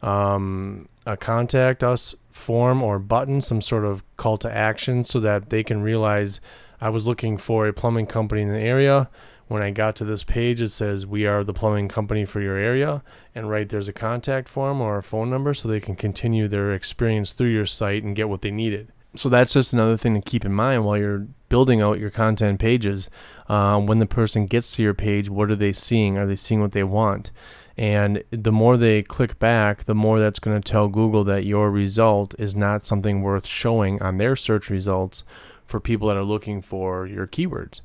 um, 0.01 0.89
a 1.05 1.15
contact 1.15 1.83
us 1.83 2.15
form 2.31 2.81
or 2.81 2.97
button, 2.97 3.41
some 3.41 3.61
sort 3.61 3.85
of 3.85 4.03
call 4.17 4.37
to 4.39 4.51
action 4.51 5.03
so 5.03 5.19
that 5.19 5.51
they 5.51 5.63
can 5.63 5.83
realize 5.83 6.41
I 6.81 6.89
was 6.89 7.07
looking 7.07 7.37
for 7.37 7.67
a 7.67 7.73
plumbing 7.73 8.07
company 8.07 8.41
in 8.41 8.49
the 8.49 8.59
area. 8.59 9.09
When 9.51 9.61
I 9.61 9.71
got 9.71 9.97
to 9.97 10.05
this 10.05 10.23
page, 10.23 10.61
it 10.61 10.69
says 10.69 11.05
we 11.05 11.25
are 11.25 11.43
the 11.43 11.51
plumbing 11.51 11.89
company 11.89 12.23
for 12.23 12.39
your 12.39 12.55
area, 12.55 13.03
and 13.35 13.49
right 13.49 13.67
there's 13.67 13.89
a 13.89 13.93
contact 13.93 14.47
form 14.47 14.79
or 14.79 14.97
a 14.97 15.03
phone 15.03 15.29
number 15.29 15.53
so 15.53 15.67
they 15.67 15.81
can 15.81 15.97
continue 15.97 16.47
their 16.47 16.71
experience 16.71 17.33
through 17.33 17.49
your 17.49 17.65
site 17.65 18.01
and 18.01 18.15
get 18.15 18.29
what 18.29 18.43
they 18.43 18.49
needed. 18.49 18.93
So 19.13 19.27
that's 19.27 19.51
just 19.51 19.73
another 19.73 19.97
thing 19.97 20.13
to 20.13 20.21
keep 20.21 20.45
in 20.45 20.53
mind 20.53 20.85
while 20.85 20.97
you're 20.97 21.27
building 21.49 21.81
out 21.81 21.99
your 21.99 22.09
content 22.09 22.61
pages. 22.61 23.09
Uh, 23.49 23.77
when 23.81 23.99
the 23.99 24.05
person 24.05 24.45
gets 24.45 24.73
to 24.77 24.83
your 24.83 24.93
page, 24.93 25.29
what 25.29 25.51
are 25.51 25.57
they 25.57 25.73
seeing? 25.73 26.17
Are 26.17 26.25
they 26.25 26.37
seeing 26.37 26.61
what 26.61 26.71
they 26.71 26.85
want? 26.85 27.31
And 27.75 28.23
the 28.31 28.53
more 28.53 28.77
they 28.77 29.03
click 29.03 29.37
back, 29.37 29.83
the 29.83 29.93
more 29.93 30.17
that's 30.21 30.39
going 30.39 30.61
to 30.61 30.71
tell 30.71 30.87
Google 30.87 31.25
that 31.25 31.43
your 31.43 31.69
result 31.69 32.35
is 32.39 32.55
not 32.55 32.83
something 32.83 33.21
worth 33.21 33.47
showing 33.47 34.01
on 34.01 34.15
their 34.15 34.37
search 34.37 34.69
results 34.69 35.25
for 35.65 35.81
people 35.81 36.07
that 36.07 36.15
are 36.15 36.23
looking 36.23 36.61
for 36.61 37.05
your 37.05 37.27
keywords. 37.27 37.81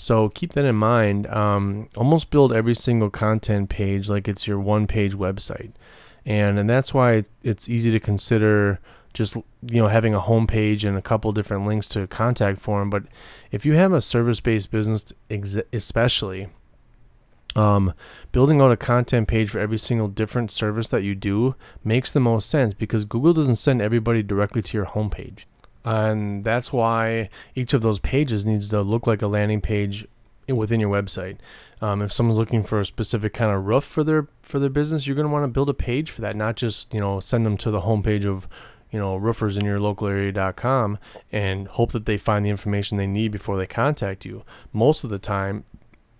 So 0.00 0.30
keep 0.30 0.54
that 0.54 0.64
in 0.64 0.76
mind. 0.76 1.26
Um, 1.26 1.88
almost 1.96 2.30
build 2.30 2.52
every 2.52 2.74
single 2.74 3.10
content 3.10 3.68
page 3.68 4.08
like 4.08 4.28
it's 4.28 4.46
your 4.46 4.58
one 4.58 4.86
page 4.86 5.14
website. 5.14 5.72
And, 6.24 6.58
and 6.58 6.68
that's 6.68 6.94
why 6.94 7.24
it's 7.42 7.68
easy 7.68 7.90
to 7.90 8.00
consider 8.00 8.80
just 9.12 9.34
you 9.34 9.80
know 9.80 9.88
having 9.88 10.14
a 10.14 10.20
home 10.20 10.46
page 10.46 10.84
and 10.84 10.96
a 10.96 11.02
couple 11.02 11.32
different 11.32 11.66
links 11.66 11.88
to 11.88 12.00
a 12.00 12.06
contact 12.06 12.60
form 12.60 12.88
but 12.88 13.02
if 13.50 13.66
you 13.66 13.74
have 13.74 13.92
a 13.92 14.00
service-based 14.00 14.70
business 14.70 15.12
especially 15.72 16.46
um, 17.56 17.92
building 18.30 18.60
out 18.60 18.70
a 18.70 18.76
content 18.76 19.26
page 19.26 19.50
for 19.50 19.58
every 19.58 19.78
single 19.78 20.06
different 20.06 20.52
service 20.52 20.88
that 20.88 21.02
you 21.02 21.16
do 21.16 21.56
makes 21.82 22.12
the 22.12 22.20
most 22.20 22.48
sense 22.48 22.72
because 22.72 23.04
Google 23.04 23.32
doesn't 23.32 23.56
send 23.56 23.82
everybody 23.82 24.22
directly 24.22 24.62
to 24.62 24.76
your 24.76 24.86
homepage. 24.86 25.46
And 25.84 26.44
that's 26.44 26.72
why 26.72 27.30
each 27.54 27.72
of 27.72 27.82
those 27.82 27.98
pages 27.98 28.44
needs 28.44 28.68
to 28.68 28.82
look 28.82 29.06
like 29.06 29.22
a 29.22 29.26
landing 29.26 29.60
page 29.60 30.06
within 30.48 30.80
your 30.80 30.90
website. 30.90 31.38
Um, 31.80 32.02
if 32.02 32.12
someone's 32.12 32.38
looking 32.38 32.64
for 32.64 32.80
a 32.80 32.84
specific 32.84 33.32
kind 33.32 33.50
of 33.50 33.64
roof 33.64 33.84
for 33.84 34.04
their 34.04 34.28
for 34.42 34.58
their 34.58 34.70
business, 34.70 35.06
you're 35.06 35.16
going 35.16 35.28
to 35.28 35.32
want 35.32 35.44
to 35.44 35.48
build 35.48 35.70
a 35.70 35.74
page 35.74 36.10
for 36.10 36.20
that, 36.20 36.36
not 36.36 36.56
just 36.56 36.92
you 36.92 37.00
know 37.00 37.20
send 37.20 37.46
them 37.46 37.56
to 37.58 37.70
the 37.70 37.82
homepage 37.82 38.26
of 38.26 38.46
you 38.90 38.98
know 38.98 39.16
roofers 39.16 39.56
in 39.56 39.64
your 39.64 39.80
local 39.80 40.06
area.com 40.06 40.98
and 41.32 41.68
hope 41.68 41.92
that 41.92 42.06
they 42.06 42.18
find 42.18 42.44
the 42.44 42.50
information 42.50 42.98
they 42.98 43.06
need 43.06 43.32
before 43.32 43.56
they 43.56 43.66
contact 43.66 44.24
you. 44.24 44.44
Most 44.72 45.04
of 45.04 45.10
the 45.10 45.18
time, 45.18 45.64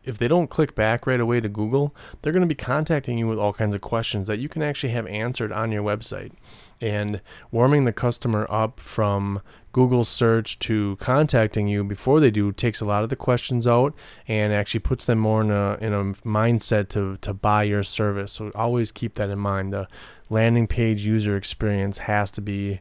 if 0.04 0.16
they 0.16 0.28
don't 0.28 0.48
click 0.48 0.74
back 0.74 1.06
right 1.06 1.20
away 1.20 1.40
to 1.40 1.48
Google, 1.48 1.94
they're 2.22 2.32
going 2.32 2.40
to 2.42 2.46
be 2.46 2.54
contacting 2.54 3.18
you 3.18 3.28
with 3.28 3.38
all 3.38 3.52
kinds 3.52 3.74
of 3.74 3.82
questions 3.82 4.28
that 4.28 4.38
you 4.38 4.48
can 4.48 4.62
actually 4.62 4.92
have 4.92 5.06
answered 5.08 5.52
on 5.52 5.72
your 5.72 5.82
website. 5.82 6.32
And 6.80 7.20
warming 7.50 7.84
the 7.84 7.92
customer 7.92 8.46
up 8.48 8.80
from 8.80 9.42
Google 9.72 10.04
search 10.04 10.58
to 10.60 10.96
contacting 10.96 11.68
you 11.68 11.84
before 11.84 12.18
they 12.18 12.30
do 12.30 12.52
takes 12.52 12.80
a 12.80 12.84
lot 12.84 13.04
of 13.04 13.08
the 13.08 13.16
questions 13.16 13.66
out 13.66 13.94
and 14.26 14.52
actually 14.52 14.80
puts 14.80 15.04
them 15.06 15.18
more 15.18 15.42
in 15.42 15.50
a 15.50 15.78
in 15.80 15.92
a 15.92 16.04
mindset 16.26 16.88
to 16.90 17.18
to 17.18 17.32
buy 17.32 17.62
your 17.64 17.82
service. 17.82 18.32
So 18.32 18.50
always 18.54 18.90
keep 18.90 19.14
that 19.14 19.30
in 19.30 19.38
mind. 19.38 19.72
The 19.72 19.88
landing 20.28 20.66
page 20.66 21.04
user 21.04 21.36
experience 21.36 21.98
has 21.98 22.30
to 22.32 22.40
be 22.40 22.80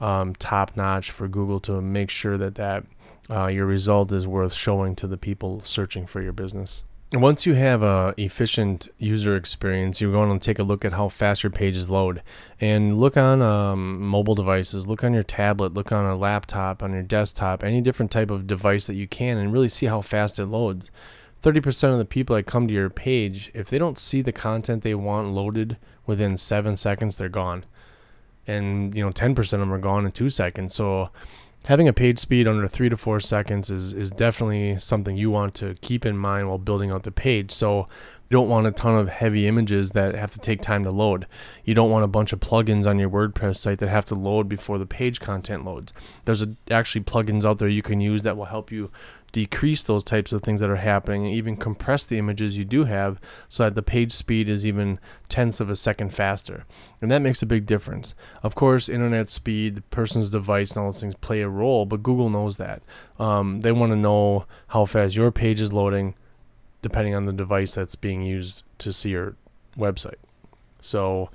um, 0.00 0.34
top 0.34 0.76
notch 0.76 1.10
for 1.10 1.26
Google 1.26 1.60
to 1.60 1.80
make 1.80 2.10
sure 2.10 2.38
that 2.38 2.54
that 2.54 2.84
uh, 3.30 3.46
your 3.46 3.66
result 3.66 4.12
is 4.12 4.26
worth 4.26 4.52
showing 4.52 4.94
to 4.96 5.06
the 5.06 5.18
people 5.18 5.60
searching 5.64 6.06
for 6.06 6.22
your 6.22 6.32
business. 6.32 6.82
Once 7.14 7.46
you 7.46 7.54
have 7.54 7.82
a 7.82 8.12
efficient 8.18 8.86
user 8.98 9.34
experience, 9.34 9.98
you're 9.98 10.12
going 10.12 10.38
to 10.38 10.44
take 10.44 10.58
a 10.58 10.62
look 10.62 10.84
at 10.84 10.92
how 10.92 11.08
fast 11.08 11.42
your 11.42 11.50
pages 11.50 11.88
load, 11.88 12.22
and 12.60 12.98
look 12.98 13.16
on 13.16 13.40
um, 13.40 13.98
mobile 14.06 14.34
devices, 14.34 14.86
look 14.86 15.02
on 15.02 15.14
your 15.14 15.22
tablet, 15.22 15.72
look 15.72 15.90
on 15.90 16.04
a 16.04 16.14
laptop, 16.14 16.82
on 16.82 16.92
your 16.92 17.02
desktop, 17.02 17.64
any 17.64 17.80
different 17.80 18.10
type 18.10 18.30
of 18.30 18.46
device 18.46 18.86
that 18.86 18.94
you 18.94 19.08
can, 19.08 19.38
and 19.38 19.54
really 19.54 19.70
see 19.70 19.86
how 19.86 20.02
fast 20.02 20.38
it 20.38 20.46
loads. 20.46 20.90
30% 21.42 21.92
of 21.92 21.98
the 21.98 22.04
people 22.04 22.36
that 22.36 22.42
come 22.42 22.68
to 22.68 22.74
your 22.74 22.90
page, 22.90 23.50
if 23.54 23.70
they 23.70 23.78
don't 23.78 23.98
see 23.98 24.20
the 24.20 24.30
content 24.30 24.82
they 24.82 24.94
want 24.94 25.28
loaded 25.28 25.78
within 26.04 26.36
seven 26.36 26.76
seconds, 26.76 27.16
they're 27.16 27.30
gone, 27.30 27.64
and 28.46 28.94
you 28.94 29.02
know 29.02 29.12
10% 29.12 29.38
of 29.38 29.60
them 29.60 29.72
are 29.72 29.78
gone 29.78 30.04
in 30.04 30.12
two 30.12 30.28
seconds. 30.28 30.74
So 30.74 31.08
having 31.68 31.86
a 31.86 31.92
page 31.92 32.18
speed 32.18 32.48
under 32.48 32.66
three 32.66 32.88
to 32.88 32.96
four 32.96 33.20
seconds 33.20 33.68
is, 33.68 33.92
is 33.92 34.10
definitely 34.10 34.78
something 34.78 35.18
you 35.18 35.30
want 35.30 35.54
to 35.54 35.74
keep 35.82 36.06
in 36.06 36.16
mind 36.16 36.48
while 36.48 36.56
building 36.56 36.90
out 36.90 37.02
the 37.02 37.10
page. 37.10 37.52
So 37.52 37.80
you 38.30 38.36
don't 38.36 38.48
want 38.48 38.66
a 38.66 38.70
ton 38.70 38.94
of 38.94 39.10
heavy 39.10 39.46
images 39.46 39.90
that 39.90 40.14
have 40.14 40.30
to 40.30 40.38
take 40.38 40.62
time 40.62 40.82
to 40.84 40.90
load. 40.90 41.26
You 41.66 41.74
don't 41.74 41.90
want 41.90 42.06
a 42.06 42.08
bunch 42.08 42.32
of 42.32 42.40
plugins 42.40 42.86
on 42.86 42.98
your 42.98 43.10
WordPress 43.10 43.58
site 43.58 43.80
that 43.80 43.90
have 43.90 44.06
to 44.06 44.14
load 44.14 44.48
before 44.48 44.78
the 44.78 44.86
page 44.86 45.20
content 45.20 45.66
loads. 45.66 45.92
There's 46.24 46.40
a, 46.40 46.56
actually 46.70 47.04
plugins 47.04 47.44
out 47.44 47.58
there 47.58 47.68
you 47.68 47.82
can 47.82 48.00
use 48.00 48.22
that 48.22 48.38
will 48.38 48.46
help 48.46 48.72
you 48.72 48.90
decrease 49.32 49.82
those 49.82 50.04
types 50.04 50.32
of 50.32 50.42
things 50.42 50.60
that 50.60 50.70
are 50.70 50.76
happening 50.76 51.26
and 51.26 51.34
even 51.34 51.56
compress 51.56 52.04
the 52.04 52.18
images 52.18 52.56
you 52.56 52.64
do 52.64 52.84
have 52.84 53.20
so 53.48 53.64
that 53.64 53.74
the 53.74 53.82
page 53.82 54.12
speed 54.12 54.48
is 54.48 54.66
even 54.66 54.98
tenths 55.28 55.60
of 55.60 55.68
a 55.68 55.76
second 55.76 56.14
faster. 56.14 56.64
And 57.00 57.10
that 57.10 57.22
makes 57.22 57.42
a 57.42 57.46
big 57.46 57.66
difference. 57.66 58.14
Of 58.42 58.54
course, 58.54 58.88
internet 58.88 59.28
speed, 59.28 59.74
the 59.76 59.82
person's 59.82 60.30
device, 60.30 60.72
and 60.72 60.78
all 60.78 60.88
those 60.88 61.00
things 61.00 61.14
play 61.16 61.42
a 61.42 61.48
role, 61.48 61.84
but 61.84 62.02
Google 62.02 62.30
knows 62.30 62.56
that. 62.56 62.82
Um, 63.18 63.60
they 63.60 63.72
want 63.72 63.92
to 63.92 63.96
know 63.96 64.46
how 64.68 64.84
fast 64.84 65.14
your 65.14 65.30
page 65.30 65.60
is 65.60 65.72
loading 65.72 66.14
depending 66.80 67.14
on 67.14 67.26
the 67.26 67.32
device 67.32 67.74
that's 67.74 67.96
being 67.96 68.22
used 68.22 68.62
to 68.78 68.92
see 68.92 69.10
your 69.10 69.34
website. 69.76 70.14
So 70.80 71.30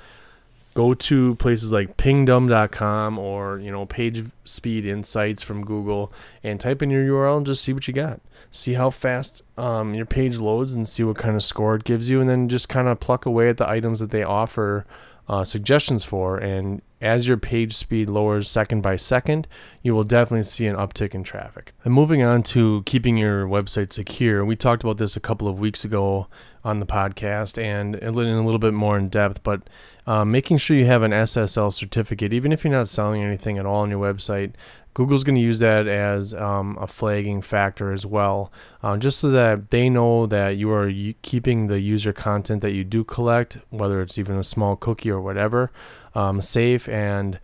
go 0.73 0.93
to 0.93 1.35
places 1.35 1.71
like 1.71 1.97
pingdom.com 1.97 3.17
or 3.17 3.59
you 3.59 3.71
know 3.71 3.85
page 3.85 4.25
speed 4.43 4.85
insights 4.85 5.41
from 5.41 5.65
google 5.65 6.11
and 6.43 6.59
type 6.59 6.81
in 6.81 6.89
your 6.89 7.03
url 7.05 7.37
and 7.37 7.45
just 7.45 7.63
see 7.63 7.73
what 7.73 7.87
you 7.87 7.93
got. 7.93 8.19
See 8.51 8.73
how 8.73 8.91
fast 8.91 9.41
um, 9.57 9.95
your 9.95 10.05
page 10.05 10.37
loads 10.37 10.75
and 10.75 10.87
see 10.87 11.03
what 11.03 11.17
kind 11.17 11.35
of 11.35 11.43
score 11.43 11.75
it 11.75 11.83
gives 11.83 12.09
you 12.09 12.21
and 12.21 12.29
then 12.29 12.49
just 12.49 12.69
kind 12.69 12.87
of 12.87 12.99
pluck 12.99 13.25
away 13.25 13.49
at 13.49 13.57
the 13.57 13.67
items 13.67 13.99
that 13.99 14.11
they 14.11 14.21
offer 14.21 14.85
uh, 15.27 15.43
suggestions 15.43 16.03
for 16.03 16.37
and 16.37 16.81
as 17.03 17.27
your 17.27 17.37
page 17.37 17.75
speed 17.75 18.09
lowers 18.09 18.49
second 18.49 18.81
by 18.81 18.95
second, 18.95 19.45
you 19.81 19.93
will 19.93 20.05
definitely 20.05 20.43
see 20.43 20.67
an 20.67 20.75
uptick 20.77 21.13
in 21.13 21.21
traffic. 21.21 21.73
And 21.83 21.93
moving 21.93 22.23
on 22.23 22.43
to 22.43 22.81
keeping 22.85 23.17
your 23.17 23.45
website 23.45 23.91
secure, 23.91 24.45
we 24.45 24.55
talked 24.55 24.83
about 24.83 24.97
this 24.97 25.17
a 25.17 25.19
couple 25.19 25.49
of 25.49 25.59
weeks 25.59 25.83
ago 25.83 26.27
on 26.63 26.79
the 26.79 26.85
podcast 26.85 27.61
and 27.61 27.95
in 27.95 28.07
a 28.07 28.41
little 28.41 28.57
bit 28.57 28.73
more 28.73 28.97
in 28.97 29.09
depth, 29.09 29.43
but 29.43 29.63
um, 30.07 30.31
making 30.31 30.57
sure 30.59 30.77
you 30.77 30.85
have 30.85 31.03
an 31.03 31.11
SSL 31.11 31.73
certificate, 31.73 32.31
even 32.31 32.53
if 32.53 32.63
you're 32.63 32.71
not 32.71 32.87
selling 32.87 33.21
anything 33.21 33.57
at 33.57 33.65
all 33.65 33.81
on 33.81 33.89
your 33.89 33.99
website, 33.99 34.53
Google's 34.93 35.23
going 35.23 35.35
to 35.35 35.41
use 35.41 35.59
that 35.59 35.87
as 35.87 36.33
um, 36.33 36.77
a 36.79 36.87
flagging 36.87 37.41
factor 37.41 37.91
as 37.91 38.05
well, 38.05 38.51
uh, 38.83 38.95
just 38.97 39.19
so 39.19 39.29
that 39.31 39.71
they 39.71 39.89
know 39.89 40.27
that 40.27 40.57
you 40.57 40.71
are 40.71 40.91
keeping 41.21 41.67
the 41.67 41.79
user 41.79 42.13
content 42.13 42.61
that 42.61 42.73
you 42.73 42.83
do 42.83 43.03
collect, 43.03 43.57
whether 43.69 44.01
it's 44.01 44.17
even 44.17 44.37
a 44.37 44.43
small 44.43 44.75
cookie 44.75 45.09
or 45.09 45.19
whatever, 45.19 45.71
um, 46.13 46.41
safe. 46.41 46.87
And 46.87 47.39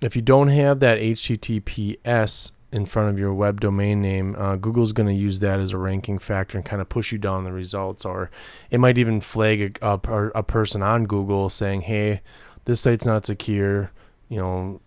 if 0.00 0.14
you 0.14 0.22
don't 0.22 0.48
have 0.48 0.80
that 0.80 0.98
HTTPS 0.98 2.52
in 2.70 2.86
front 2.86 3.10
of 3.10 3.18
your 3.18 3.34
web 3.34 3.60
domain 3.60 4.00
name, 4.00 4.36
uh, 4.38 4.56
Google's 4.56 4.92
going 4.92 5.08
to 5.08 5.14
use 5.14 5.40
that 5.40 5.60
as 5.60 5.72
a 5.72 5.78
ranking 5.78 6.18
factor 6.18 6.56
and 6.56 6.64
kind 6.64 6.80
of 6.80 6.88
push 6.88 7.10
you 7.10 7.18
down 7.18 7.44
the 7.44 7.52
results. 7.52 8.04
Or 8.04 8.30
it 8.70 8.78
might 8.78 8.96
even 8.96 9.20
flag 9.20 9.76
a, 9.82 10.00
a, 10.04 10.28
a 10.36 10.42
person 10.42 10.82
on 10.82 11.06
Google 11.06 11.50
saying, 11.50 11.82
hey, 11.82 12.22
this 12.64 12.80
site's 12.80 13.04
not 13.04 13.26
secure. 13.26 13.90
You 14.28 14.38
know, 14.38 14.80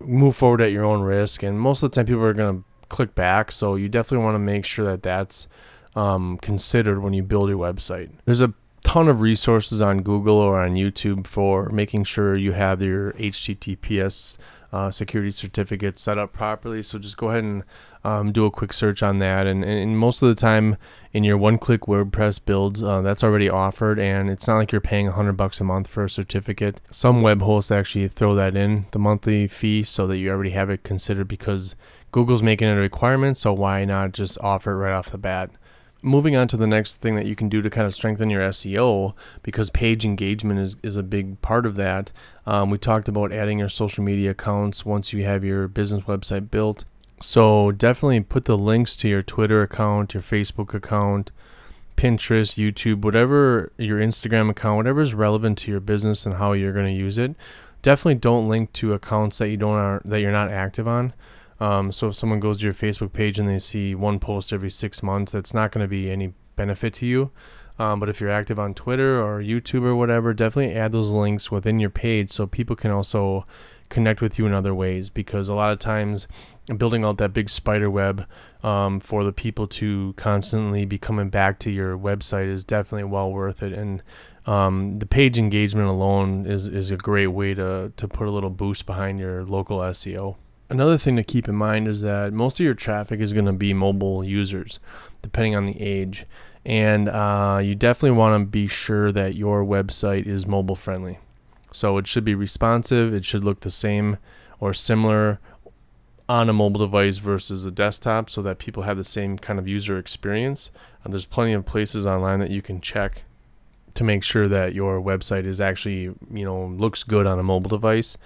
move 0.00 0.36
forward 0.36 0.60
at 0.60 0.72
your 0.72 0.84
own 0.84 1.02
risk. 1.02 1.42
And 1.42 1.60
most 1.60 1.82
of 1.82 1.90
the 1.90 1.94
time, 1.94 2.06
people 2.06 2.22
are 2.24 2.34
going 2.34 2.58
to 2.58 2.64
click 2.88 3.14
back. 3.14 3.52
So 3.52 3.74
you 3.76 3.88
definitely 3.88 4.24
want 4.24 4.34
to 4.34 4.40
make 4.40 4.64
sure 4.64 4.84
that 4.84 5.02
that's 5.02 5.48
um, 5.94 6.38
considered 6.38 7.00
when 7.00 7.12
you 7.12 7.22
build 7.22 7.48
your 7.48 7.58
website. 7.58 8.10
There's 8.24 8.40
a 8.40 8.54
ton 8.82 9.08
of 9.08 9.20
resources 9.20 9.80
on 9.80 10.02
Google 10.02 10.36
or 10.36 10.60
on 10.60 10.74
YouTube 10.74 11.26
for 11.26 11.68
making 11.70 12.04
sure 12.04 12.36
you 12.36 12.52
have 12.52 12.82
your 12.82 13.12
HTTPS 13.12 14.38
uh, 14.72 14.90
security 14.90 15.30
certificates 15.30 16.00
set 16.00 16.18
up 16.18 16.32
properly. 16.32 16.82
So 16.82 16.98
just 16.98 17.16
go 17.16 17.30
ahead 17.30 17.44
and 17.44 17.64
um, 18.04 18.32
do 18.32 18.44
a 18.44 18.50
quick 18.50 18.72
search 18.72 19.02
on 19.02 19.18
that. 19.18 19.46
And, 19.46 19.64
and 19.64 19.98
most 19.98 20.22
of 20.22 20.28
the 20.28 20.34
time 20.34 20.76
in 21.12 21.24
your 21.24 21.36
one-click 21.36 21.82
WordPress 21.82 22.44
builds, 22.44 22.82
uh, 22.82 23.02
that's 23.02 23.24
already 23.24 23.48
offered, 23.48 23.98
and 23.98 24.30
it's 24.30 24.46
not 24.46 24.56
like 24.56 24.72
you're 24.72 24.80
paying 24.80 25.06
100 25.06 25.32
bucks 25.32 25.60
a 25.60 25.64
month 25.64 25.88
for 25.88 26.04
a 26.04 26.10
certificate. 26.10 26.80
Some 26.90 27.22
web 27.22 27.42
hosts 27.42 27.70
actually 27.70 28.08
throw 28.08 28.34
that 28.34 28.54
in 28.54 28.86
the 28.92 28.98
monthly 28.98 29.46
fee 29.46 29.82
so 29.82 30.06
that 30.06 30.18
you 30.18 30.30
already 30.30 30.50
have 30.50 30.70
it 30.70 30.84
considered 30.84 31.28
because 31.28 31.74
Google's 32.12 32.42
making 32.42 32.68
it 32.68 32.76
a 32.76 32.80
requirement. 32.80 33.36
So 33.36 33.52
why 33.52 33.84
not 33.84 34.12
just 34.12 34.38
offer 34.40 34.72
it 34.72 34.76
right 34.76 34.92
off 34.92 35.10
the 35.10 35.18
bat? 35.18 35.50
moving 36.02 36.36
on 36.36 36.48
to 36.48 36.56
the 36.56 36.66
next 36.66 36.96
thing 36.96 37.14
that 37.14 37.26
you 37.26 37.36
can 37.36 37.48
do 37.48 37.62
to 37.62 37.70
kind 37.70 37.86
of 37.86 37.94
strengthen 37.94 38.30
your 38.30 38.42
SEO, 38.48 39.14
because 39.42 39.70
page 39.70 40.04
engagement 40.04 40.60
is, 40.60 40.76
is 40.82 40.96
a 40.96 41.02
big 41.02 41.40
part 41.42 41.66
of 41.66 41.76
that. 41.76 42.12
Um, 42.46 42.70
we 42.70 42.78
talked 42.78 43.08
about 43.08 43.32
adding 43.32 43.58
your 43.58 43.68
social 43.68 44.02
media 44.02 44.30
accounts 44.30 44.84
once 44.84 45.12
you 45.12 45.24
have 45.24 45.44
your 45.44 45.68
business 45.68 46.04
website 46.04 46.50
built. 46.50 46.84
So 47.20 47.70
definitely 47.70 48.20
put 48.20 48.46
the 48.46 48.56
links 48.56 48.96
to 48.98 49.08
your 49.08 49.22
Twitter 49.22 49.62
account, 49.62 50.14
your 50.14 50.22
Facebook 50.22 50.72
account, 50.72 51.30
Pinterest, 51.96 52.56
YouTube, 52.56 53.02
whatever 53.02 53.72
your 53.76 54.00
Instagram 54.00 54.48
account, 54.48 54.78
whatever 54.78 55.02
is 55.02 55.12
relevant 55.12 55.58
to 55.58 55.70
your 55.70 55.80
business 55.80 56.24
and 56.24 56.36
how 56.36 56.52
you're 56.52 56.72
going 56.72 56.86
to 56.86 56.98
use 56.98 57.18
it. 57.18 57.34
Definitely 57.82 58.16
don't 58.16 58.48
link 58.48 58.72
to 58.74 58.94
accounts 58.94 59.38
that 59.38 59.48
you 59.48 59.58
don't 59.58 59.76
are, 59.76 60.00
that 60.04 60.20
you're 60.20 60.32
not 60.32 60.50
active 60.50 60.88
on. 60.88 61.12
Um, 61.60 61.92
so 61.92 62.08
if 62.08 62.14
someone 62.14 62.40
goes 62.40 62.58
to 62.58 62.64
your 62.64 62.74
Facebook 62.74 63.12
page 63.12 63.38
and 63.38 63.46
they 63.46 63.58
see 63.58 63.94
one 63.94 64.18
post 64.18 64.50
every 64.50 64.70
six 64.70 65.02
months, 65.02 65.32
that's 65.32 65.52
not 65.52 65.72
going 65.72 65.84
to 65.84 65.88
be 65.88 66.10
any 66.10 66.32
benefit 66.56 66.94
to 66.94 67.06
you. 67.06 67.30
Um, 67.78 68.00
but 68.00 68.08
if 68.08 68.20
you're 68.20 68.30
active 68.30 68.58
on 68.58 68.74
Twitter 68.74 69.22
or 69.22 69.42
YouTube 69.42 69.84
or 69.84 69.94
whatever, 69.94 70.32
definitely 70.32 70.74
add 70.74 70.92
those 70.92 71.12
links 71.12 71.50
within 71.50 71.78
your 71.78 71.90
page 71.90 72.30
so 72.30 72.46
people 72.46 72.76
can 72.76 72.90
also 72.90 73.46
connect 73.88 74.20
with 74.20 74.38
you 74.38 74.46
in 74.46 74.52
other 74.52 74.74
ways. 74.74 75.10
Because 75.10 75.48
a 75.48 75.54
lot 75.54 75.72
of 75.72 75.78
times, 75.78 76.26
building 76.78 77.04
out 77.04 77.18
that 77.18 77.32
big 77.32 77.50
spider 77.50 77.90
web 77.90 78.26
um, 78.62 79.00
for 79.00 79.24
the 79.24 79.32
people 79.32 79.66
to 79.66 80.14
constantly 80.16 80.84
be 80.84 80.98
coming 80.98 81.30
back 81.30 81.58
to 81.60 81.70
your 81.70 81.96
website 81.96 82.46
is 82.46 82.64
definitely 82.64 83.04
well 83.04 83.30
worth 83.32 83.62
it. 83.62 83.72
And 83.72 84.02
um, 84.46 84.98
the 84.98 85.06
page 85.06 85.38
engagement 85.38 85.88
alone 85.88 86.46
is, 86.46 86.66
is 86.66 86.90
a 86.90 86.96
great 86.96 87.28
way 87.28 87.54
to, 87.54 87.92
to 87.96 88.08
put 88.08 88.26
a 88.26 88.30
little 88.30 88.50
boost 88.50 88.86
behind 88.86 89.18
your 89.18 89.44
local 89.44 89.78
SEO. 89.78 90.36
Another 90.68 90.96
thing 90.96 91.16
to 91.16 91.24
keep 91.24 91.48
in 91.48 91.56
mind 91.56 91.88
is 91.88 92.00
that 92.02 92.32
most 92.32 92.60
of 92.60 92.64
your 92.64 92.74
traffic 92.74 93.20
is 93.20 93.32
going 93.32 93.46
to 93.46 93.52
be 93.52 93.74
mobile 93.74 94.22
users, 94.22 94.78
depending 95.20 95.56
on 95.56 95.66
the 95.66 95.80
age. 95.80 96.26
And 96.64 97.08
uh, 97.08 97.60
you 97.62 97.74
definitely 97.74 98.16
want 98.16 98.40
to 98.40 98.46
be 98.46 98.66
sure 98.66 99.10
that 99.12 99.34
your 99.34 99.64
website 99.64 100.26
is 100.26 100.46
mobile 100.46 100.76
friendly. 100.76 101.18
So 101.72 101.98
it 101.98 102.06
should 102.06 102.24
be 102.24 102.34
responsive, 102.34 103.14
it 103.14 103.24
should 103.24 103.44
look 103.44 103.60
the 103.60 103.70
same 103.70 104.18
or 104.58 104.74
similar 104.74 105.40
on 106.30 106.48
a 106.48 106.52
mobile 106.52 106.78
device 106.78 107.16
versus 107.16 107.64
a 107.64 107.70
desktop 107.72 108.30
so 108.30 108.40
that 108.40 108.58
people 108.58 108.84
have 108.84 108.96
the 108.96 109.02
same 109.02 109.36
kind 109.36 109.58
of 109.58 109.66
user 109.66 109.98
experience. 109.98 110.70
And 111.02 111.12
there's 111.12 111.26
plenty 111.26 111.52
of 111.54 111.66
places 111.66 112.06
online 112.06 112.38
that 112.38 112.50
you 112.50 112.62
can 112.62 112.80
check 112.80 113.24
to 113.94 114.04
make 114.04 114.22
sure 114.22 114.46
that 114.46 114.72
your 114.72 115.00
website 115.00 115.44
is 115.44 115.60
actually, 115.60 116.02
you 116.32 116.44
know, 116.44 116.66
looks 116.66 117.02
good 117.02 117.26
on 117.26 117.40
a 117.40 117.42
mobile 117.42 117.70
device 117.70 118.16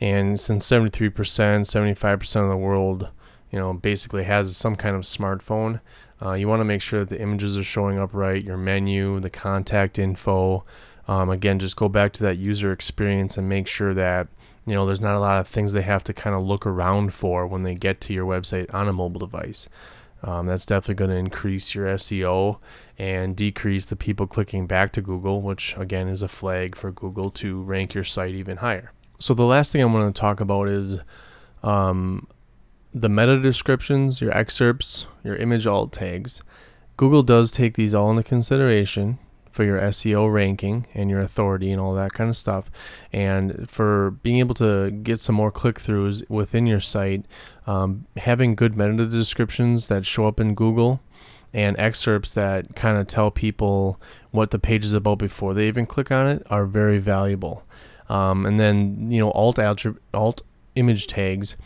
and 0.00 0.40
since 0.40 0.66
73%, 0.66 1.12
75% 1.12 2.36
of 2.42 2.48
the 2.48 2.56
world, 2.56 3.08
you 3.50 3.58
know, 3.58 3.74
basically 3.74 4.24
has 4.24 4.56
some 4.56 4.74
kind 4.74 4.96
of 4.96 5.02
smartphone, 5.02 5.80
uh, 6.22 6.32
you 6.32 6.48
want 6.48 6.60
to 6.60 6.64
make 6.64 6.82
sure 6.82 7.00
that 7.00 7.08
the 7.08 7.20
images 7.20 7.56
are 7.56 7.64
showing 7.64 7.98
up 7.98 8.10
right, 8.12 8.42
your 8.42 8.56
menu, 8.56 9.20
the 9.20 9.30
contact 9.30 9.98
info. 9.98 10.64
Um, 11.08 11.30
again, 11.30 11.58
just 11.58 11.76
go 11.76 11.88
back 11.88 12.12
to 12.14 12.22
that 12.24 12.36
user 12.36 12.72
experience 12.72 13.36
and 13.36 13.48
make 13.48 13.66
sure 13.66 13.94
that 13.94 14.28
you 14.66 14.74
know 14.74 14.86
there's 14.86 15.00
not 15.00 15.14
a 15.16 15.20
lot 15.20 15.38
of 15.38 15.48
things 15.48 15.72
they 15.72 15.82
have 15.82 16.04
to 16.04 16.12
kind 16.12 16.36
of 16.36 16.42
look 16.42 16.66
around 16.66 17.14
for 17.14 17.46
when 17.46 17.62
they 17.62 17.74
get 17.74 18.00
to 18.02 18.12
your 18.12 18.26
website 18.26 18.72
on 18.72 18.88
a 18.88 18.92
mobile 18.92 19.20
device. 19.20 19.68
Um, 20.22 20.46
that's 20.46 20.66
definitely 20.66 20.96
going 20.96 21.10
to 21.10 21.16
increase 21.16 21.74
your 21.74 21.86
SEO 21.86 22.58
and 22.98 23.34
decrease 23.34 23.86
the 23.86 23.96
people 23.96 24.26
clicking 24.26 24.66
back 24.66 24.92
to 24.92 25.00
Google, 25.00 25.40
which 25.40 25.74
again 25.78 26.08
is 26.08 26.20
a 26.20 26.28
flag 26.28 26.76
for 26.76 26.92
Google 26.92 27.30
to 27.30 27.62
rank 27.62 27.94
your 27.94 28.04
site 28.04 28.34
even 28.34 28.58
higher. 28.58 28.92
So 29.18 29.32
the 29.32 29.44
last 29.44 29.72
thing 29.72 29.82
I 29.82 29.86
want 29.86 30.14
to 30.14 30.20
talk 30.20 30.40
about 30.40 30.68
is 30.68 31.00
um, 31.62 32.26
the 32.92 33.08
meta 33.08 33.40
descriptions, 33.40 34.20
your 34.20 34.36
excerpts, 34.36 35.06
your 35.24 35.36
image 35.36 35.66
alt 35.66 35.92
tags. 35.92 36.42
Google 36.96 37.22
does 37.22 37.50
take 37.50 37.74
these 37.74 37.94
all 37.94 38.10
into 38.10 38.22
consideration 38.22 39.18
for 39.50 39.64
your 39.64 39.80
SEO 39.80 40.32
ranking 40.32 40.86
and 40.94 41.10
your 41.10 41.20
authority 41.20 41.70
and 41.70 41.80
all 41.80 41.94
that 41.94 42.12
kind 42.12 42.30
of 42.30 42.36
stuff. 42.36 42.70
And 43.12 43.68
for 43.68 44.12
being 44.22 44.38
able 44.38 44.54
to 44.56 44.90
get 44.90 45.20
some 45.20 45.34
more 45.34 45.50
click 45.50 45.80
throughs 45.80 46.28
within 46.28 46.66
your 46.66 46.80
site, 46.80 47.24
um, 47.66 48.06
having 48.16 48.54
good 48.54 48.76
meta 48.76 49.06
descriptions 49.06 49.88
that 49.88 50.06
show 50.06 50.26
up 50.26 50.40
in 50.40 50.54
Google 50.54 51.00
and 51.52 51.76
excerpts 51.78 52.32
that 52.34 52.76
kind 52.76 52.96
of 52.96 53.06
tell 53.06 53.30
people 53.30 54.00
what 54.30 54.50
the 54.50 54.58
page 54.58 54.84
is 54.84 54.92
about 54.92 55.18
before 55.18 55.54
they 55.54 55.66
even 55.66 55.84
click 55.84 56.10
on 56.10 56.26
it 56.26 56.46
are 56.48 56.64
very 56.66 56.98
valuable. 56.98 57.64
Um, 58.08 58.44
and 58.46 58.58
then 58.58 59.10
you 59.10 59.20
know 59.20 59.30
alt 59.32 59.58
alt 59.58 60.42
image 60.74 61.06
tags 61.06 61.56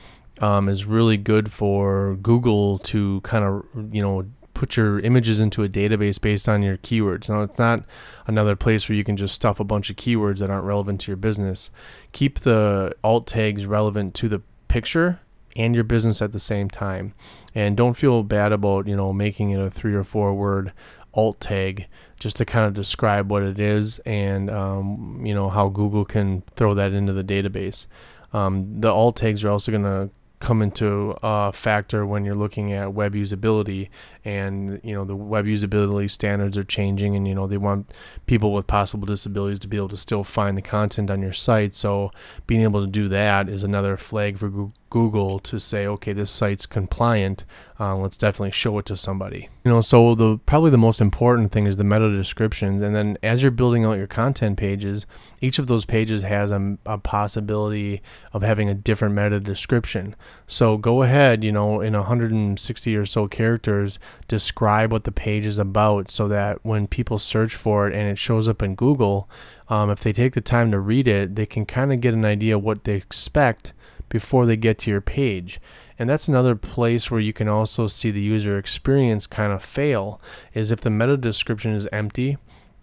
um, 0.40 0.68
is 0.68 0.84
really 0.84 1.16
good 1.16 1.52
for 1.52 2.16
Google 2.16 2.78
to 2.80 3.20
kind 3.22 3.44
of 3.44 3.94
you 3.94 4.02
know 4.02 4.26
put 4.64 4.78
your 4.78 4.98
images 5.00 5.40
into 5.40 5.62
a 5.62 5.68
database 5.68 6.18
based 6.18 6.48
on 6.48 6.62
your 6.62 6.78
keywords. 6.78 7.28
Now 7.28 7.42
it's 7.42 7.58
not 7.58 7.84
another 8.26 8.56
place 8.56 8.88
where 8.88 8.96
you 8.96 9.04
can 9.04 9.14
just 9.14 9.34
stuff 9.34 9.60
a 9.60 9.64
bunch 9.64 9.90
of 9.90 9.96
keywords 9.96 10.38
that 10.38 10.48
aren't 10.48 10.64
relevant 10.64 11.02
to 11.02 11.08
your 11.08 11.18
business. 11.18 11.68
Keep 12.12 12.40
the 12.40 12.96
alt 13.04 13.26
tags 13.26 13.66
relevant 13.66 14.14
to 14.14 14.26
the 14.26 14.40
picture 14.68 15.20
and 15.54 15.74
your 15.74 15.84
business 15.84 16.22
at 16.22 16.32
the 16.32 16.40
same 16.40 16.70
time. 16.70 17.12
And 17.54 17.76
don't 17.76 17.92
feel 17.92 18.22
bad 18.22 18.52
about, 18.52 18.88
you 18.88 18.96
know, 18.96 19.12
making 19.12 19.50
it 19.50 19.60
a 19.60 19.68
three 19.68 19.94
or 19.94 20.02
four 20.02 20.32
word 20.32 20.72
alt 21.12 21.40
tag 21.40 21.86
just 22.18 22.36
to 22.36 22.46
kind 22.46 22.64
of 22.64 22.72
describe 22.72 23.30
what 23.30 23.42
it 23.42 23.60
is 23.60 23.98
and 24.06 24.48
um, 24.48 25.20
you 25.26 25.34
know 25.34 25.50
how 25.50 25.68
Google 25.68 26.06
can 26.06 26.42
throw 26.56 26.72
that 26.72 26.94
into 26.94 27.12
the 27.12 27.22
database. 27.22 27.86
Um, 28.32 28.80
the 28.80 28.88
alt 28.88 29.16
tags 29.16 29.44
are 29.44 29.50
also 29.50 29.70
going 29.70 29.84
to 29.84 30.08
come 30.40 30.60
into 30.60 31.16
a 31.22 31.52
factor 31.52 32.04
when 32.04 32.24
you're 32.24 32.34
looking 32.34 32.72
at 32.72 32.92
web 32.92 33.14
usability 33.14 33.88
and 34.24 34.80
you 34.82 34.94
know 34.94 35.04
the 35.04 35.16
web 35.16 35.46
usability 35.46 36.10
standards 36.10 36.58
are 36.58 36.64
changing 36.64 37.16
and 37.16 37.26
you 37.26 37.34
know 37.34 37.46
they 37.46 37.56
want 37.56 37.90
people 38.26 38.52
with 38.52 38.66
possible 38.66 39.06
disabilities 39.06 39.58
to 39.58 39.68
be 39.68 39.76
able 39.76 39.88
to 39.88 39.96
still 39.96 40.24
find 40.24 40.56
the 40.56 40.62
content 40.62 41.10
on 41.10 41.22
your 41.22 41.32
site. 41.32 41.74
So 41.74 42.10
being 42.46 42.62
able 42.62 42.80
to 42.80 42.86
do 42.86 43.08
that 43.08 43.48
is 43.48 43.62
another 43.62 43.96
flag 43.96 44.38
for 44.38 44.72
Google 44.94 45.40
to 45.40 45.58
say 45.58 45.88
okay 45.88 46.12
this 46.12 46.30
site's 46.30 46.66
compliant 46.66 47.44
uh, 47.80 47.96
let's 47.96 48.16
definitely 48.16 48.52
show 48.52 48.78
it 48.78 48.86
to 48.86 48.96
somebody. 48.96 49.48
You 49.64 49.72
know 49.72 49.80
so 49.80 50.14
the 50.14 50.38
probably 50.46 50.70
the 50.70 50.78
most 50.78 51.00
important 51.00 51.50
thing 51.50 51.66
is 51.66 51.76
the 51.76 51.82
meta 51.82 52.08
descriptions. 52.16 52.80
And 52.80 52.94
then 52.94 53.18
as 53.20 53.42
you're 53.42 53.50
building 53.50 53.84
out 53.84 53.98
your 53.98 54.06
content 54.06 54.56
pages 54.56 55.04
each 55.40 55.58
of 55.58 55.66
those 55.66 55.84
pages 55.84 56.22
has 56.22 56.52
a, 56.52 56.78
a 56.86 56.98
possibility 56.98 58.02
of 58.32 58.42
having 58.42 58.68
a 58.68 58.74
different 58.74 59.16
meta 59.16 59.40
description. 59.40 60.14
So 60.46 60.76
go 60.76 61.02
ahead 61.02 61.42
you 61.42 61.50
know 61.50 61.80
in 61.80 61.94
160 61.94 62.96
or 62.96 63.04
so 63.04 63.26
characters 63.26 63.98
describe 64.28 64.92
what 64.92 65.02
the 65.02 65.10
page 65.10 65.44
is 65.44 65.58
about 65.58 66.08
so 66.08 66.28
that 66.28 66.64
when 66.64 66.86
people 66.86 67.18
search 67.18 67.56
for 67.56 67.88
it 67.88 67.94
and 67.94 68.08
it 68.08 68.16
shows 68.16 68.46
up 68.46 68.62
in 68.62 68.76
Google, 68.76 69.28
um, 69.68 69.90
if 69.90 69.98
they 70.04 70.12
take 70.12 70.34
the 70.34 70.40
time 70.40 70.70
to 70.70 70.78
read 70.78 71.08
it, 71.08 71.34
they 71.34 71.46
can 71.46 71.66
kind 71.66 71.92
of 71.92 72.00
get 72.00 72.14
an 72.14 72.24
idea 72.24 72.56
what 72.60 72.84
they 72.84 72.94
expect 72.94 73.72
before 74.14 74.46
they 74.46 74.56
get 74.56 74.78
to 74.78 74.92
your 74.92 75.00
page. 75.00 75.60
And 75.98 76.08
that's 76.08 76.28
another 76.28 76.54
place 76.54 77.10
where 77.10 77.18
you 77.18 77.32
can 77.32 77.48
also 77.48 77.88
see 77.88 78.12
the 78.12 78.20
user 78.20 78.56
experience 78.56 79.26
kind 79.26 79.52
of 79.52 79.60
fail 79.60 80.20
is 80.52 80.70
if 80.70 80.82
the 80.82 80.88
meta 80.88 81.16
description 81.16 81.72
is 81.72 81.88
empty 81.90 82.38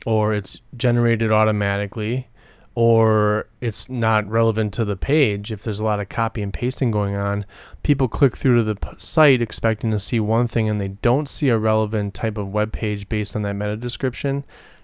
or 0.06 0.34
it's 0.34 0.60
generated 0.76 1.32
automatically 1.32 2.28
or 2.76 3.48
it's 3.62 3.88
not 3.88 4.30
relevant 4.30 4.74
to 4.74 4.84
the 4.84 4.98
page, 4.98 5.54
if 5.54 5.64
there's 5.64 5.80
a 5.80 5.86
lot 5.86 6.02
of 6.02 6.10
copy 6.10 6.42
and 6.42 6.54
pasting 6.54 6.92
going 6.92 7.16
on, 7.16 7.46
people 7.82 8.10
click 8.10 8.36
through 8.36 8.58
to 8.58 8.64
the 8.64 8.96
site 8.98 9.42
expecting 9.42 9.90
to 9.92 10.00
see 10.00 10.20
one 10.20 10.50
thing 10.50 10.68
and 10.68 10.82
they 10.82 10.90
don't 10.90 11.30
see 11.30 11.48
a 11.48 11.58
relevant 11.58 12.14
type 12.14 12.38
of 12.38 12.52
web 12.52 12.74
page 12.74 13.08
based 13.08 13.38
on 13.38 13.42
that 13.44 13.56
meta 13.56 13.78
description 13.78 14.44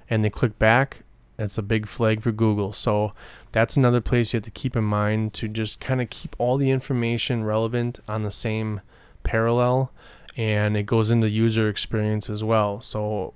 and 0.09 0.23
they 0.23 0.29
click 0.29 0.57
back, 0.57 1.03
it's 1.37 1.57
a 1.57 1.61
big 1.61 1.89
flag 1.89 2.21
for 2.21 2.31
Google. 2.31 2.71
So 2.71 3.11
that's 3.57 3.75
another 3.75 4.01
place 4.01 4.33
you 4.33 4.37
have 4.37 4.45
to 4.45 4.51
keep 4.51 4.75
in 4.75 4.83
mind 4.83 5.33
to 5.33 5.47
just 5.47 5.79
kind 5.79 5.99
of 5.99 6.11
keep 6.11 6.35
all 6.37 6.57
the 6.57 6.69
information 6.69 7.43
relevant 7.43 7.99
on 8.07 8.21
the 8.21 8.31
same 8.31 8.81
parallel 9.23 9.91
and 10.37 10.77
it 10.77 10.83
goes 10.83 11.09
into 11.09 11.27
user 11.27 11.67
experience 11.67 12.29
as 12.29 12.43
well. 12.43 12.79
So 12.81 13.33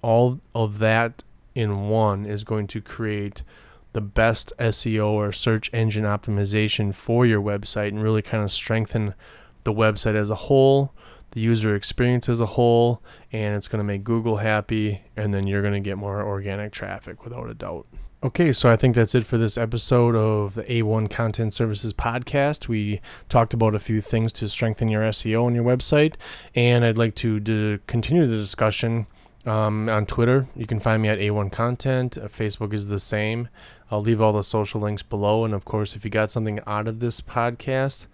all 0.00 0.40
of 0.54 0.78
that 0.78 1.22
in 1.54 1.90
one 1.90 2.24
is 2.24 2.42
going 2.42 2.68
to 2.68 2.80
create 2.80 3.42
the 3.92 4.00
best 4.00 4.50
SEO 4.58 5.08
or 5.08 5.30
search 5.30 5.68
engine 5.74 6.04
optimization 6.04 6.94
for 6.94 7.26
your 7.26 7.42
website 7.42 7.88
and 7.88 8.02
really 8.02 8.22
kind 8.22 8.42
of 8.42 8.50
strengthen 8.50 9.12
the 9.64 9.74
website 9.74 10.14
as 10.14 10.30
a 10.30 10.34
whole, 10.36 10.94
the 11.32 11.40
user 11.40 11.74
experience 11.74 12.30
as 12.30 12.40
a 12.40 12.46
whole, 12.46 13.02
and 13.30 13.54
it's 13.54 13.68
going 13.68 13.80
to 13.80 13.84
make 13.84 14.04
Google 14.04 14.38
happy, 14.38 15.02
and 15.18 15.34
then 15.34 15.46
you're 15.46 15.60
going 15.60 15.74
to 15.74 15.80
get 15.80 15.98
more 15.98 16.22
organic 16.22 16.72
traffic 16.72 17.24
without 17.24 17.50
a 17.50 17.54
doubt. 17.54 17.86
Okay, 18.24 18.54
so 18.54 18.70
I 18.70 18.76
think 18.76 18.94
that's 18.94 19.14
it 19.14 19.26
for 19.26 19.36
this 19.36 19.58
episode 19.58 20.16
of 20.16 20.54
the 20.54 20.62
A1 20.64 21.10
Content 21.10 21.52
Services 21.52 21.92
podcast. 21.92 22.68
We 22.68 23.02
talked 23.28 23.52
about 23.52 23.74
a 23.74 23.78
few 23.78 24.00
things 24.00 24.32
to 24.32 24.48
strengthen 24.48 24.88
your 24.88 25.02
SEO 25.02 25.44
on 25.44 25.54
your 25.54 25.62
website, 25.62 26.14
and 26.54 26.86
I'd 26.86 26.96
like 26.96 27.14
to 27.16 27.80
continue 27.86 28.26
the 28.26 28.38
discussion 28.38 29.08
um, 29.44 29.90
on 29.90 30.06
Twitter. 30.06 30.46
You 30.56 30.64
can 30.64 30.80
find 30.80 31.02
me 31.02 31.10
at 31.10 31.18
A1 31.18 31.52
Content. 31.52 32.16
Uh, 32.16 32.28
Facebook 32.28 32.72
is 32.72 32.88
the 32.88 32.98
same. 32.98 33.50
I'll 33.90 34.00
leave 34.00 34.22
all 34.22 34.32
the 34.32 34.42
social 34.42 34.80
links 34.80 35.02
below, 35.02 35.44
and 35.44 35.52
of 35.52 35.66
course, 35.66 35.94
if 35.94 36.02
you 36.02 36.10
got 36.10 36.30
something 36.30 36.60
out 36.66 36.88
of 36.88 37.00
this 37.00 37.20
podcast, 37.20 38.06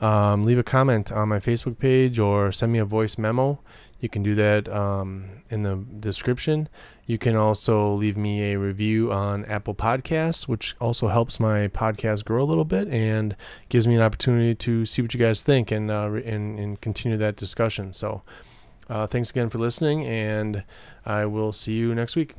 um, 0.00 0.44
leave 0.44 0.58
a 0.58 0.62
comment 0.62 1.10
on 1.10 1.28
my 1.28 1.40
Facebook 1.40 1.80
page 1.80 2.20
or 2.20 2.52
send 2.52 2.72
me 2.72 2.78
a 2.78 2.84
voice 2.84 3.18
memo. 3.18 3.58
You 4.00 4.08
can 4.08 4.22
do 4.22 4.34
that 4.34 4.68
um, 4.68 5.42
in 5.48 5.62
the 5.62 5.76
description. 6.00 6.68
You 7.06 7.18
can 7.18 7.36
also 7.36 7.92
leave 7.92 8.16
me 8.16 8.52
a 8.52 8.58
review 8.58 9.12
on 9.12 9.44
Apple 9.46 9.74
Podcasts, 9.74 10.48
which 10.48 10.74
also 10.80 11.08
helps 11.08 11.40
my 11.40 11.68
podcast 11.68 12.24
grow 12.24 12.42
a 12.42 12.44
little 12.44 12.64
bit 12.64 12.88
and 12.88 13.36
gives 13.68 13.86
me 13.86 13.94
an 13.94 14.02
opportunity 14.02 14.54
to 14.56 14.84
see 14.84 15.02
what 15.02 15.14
you 15.14 15.20
guys 15.20 15.42
think 15.42 15.70
and 15.70 15.90
uh, 15.90 16.10
and, 16.12 16.58
and 16.58 16.80
continue 16.80 17.16
that 17.16 17.36
discussion. 17.36 17.92
So, 17.92 18.22
uh, 18.90 19.06
thanks 19.06 19.30
again 19.30 19.50
for 19.50 19.58
listening, 19.58 20.04
and 20.04 20.64
I 21.04 21.26
will 21.26 21.52
see 21.52 21.74
you 21.74 21.94
next 21.94 22.16
week. 22.16 22.34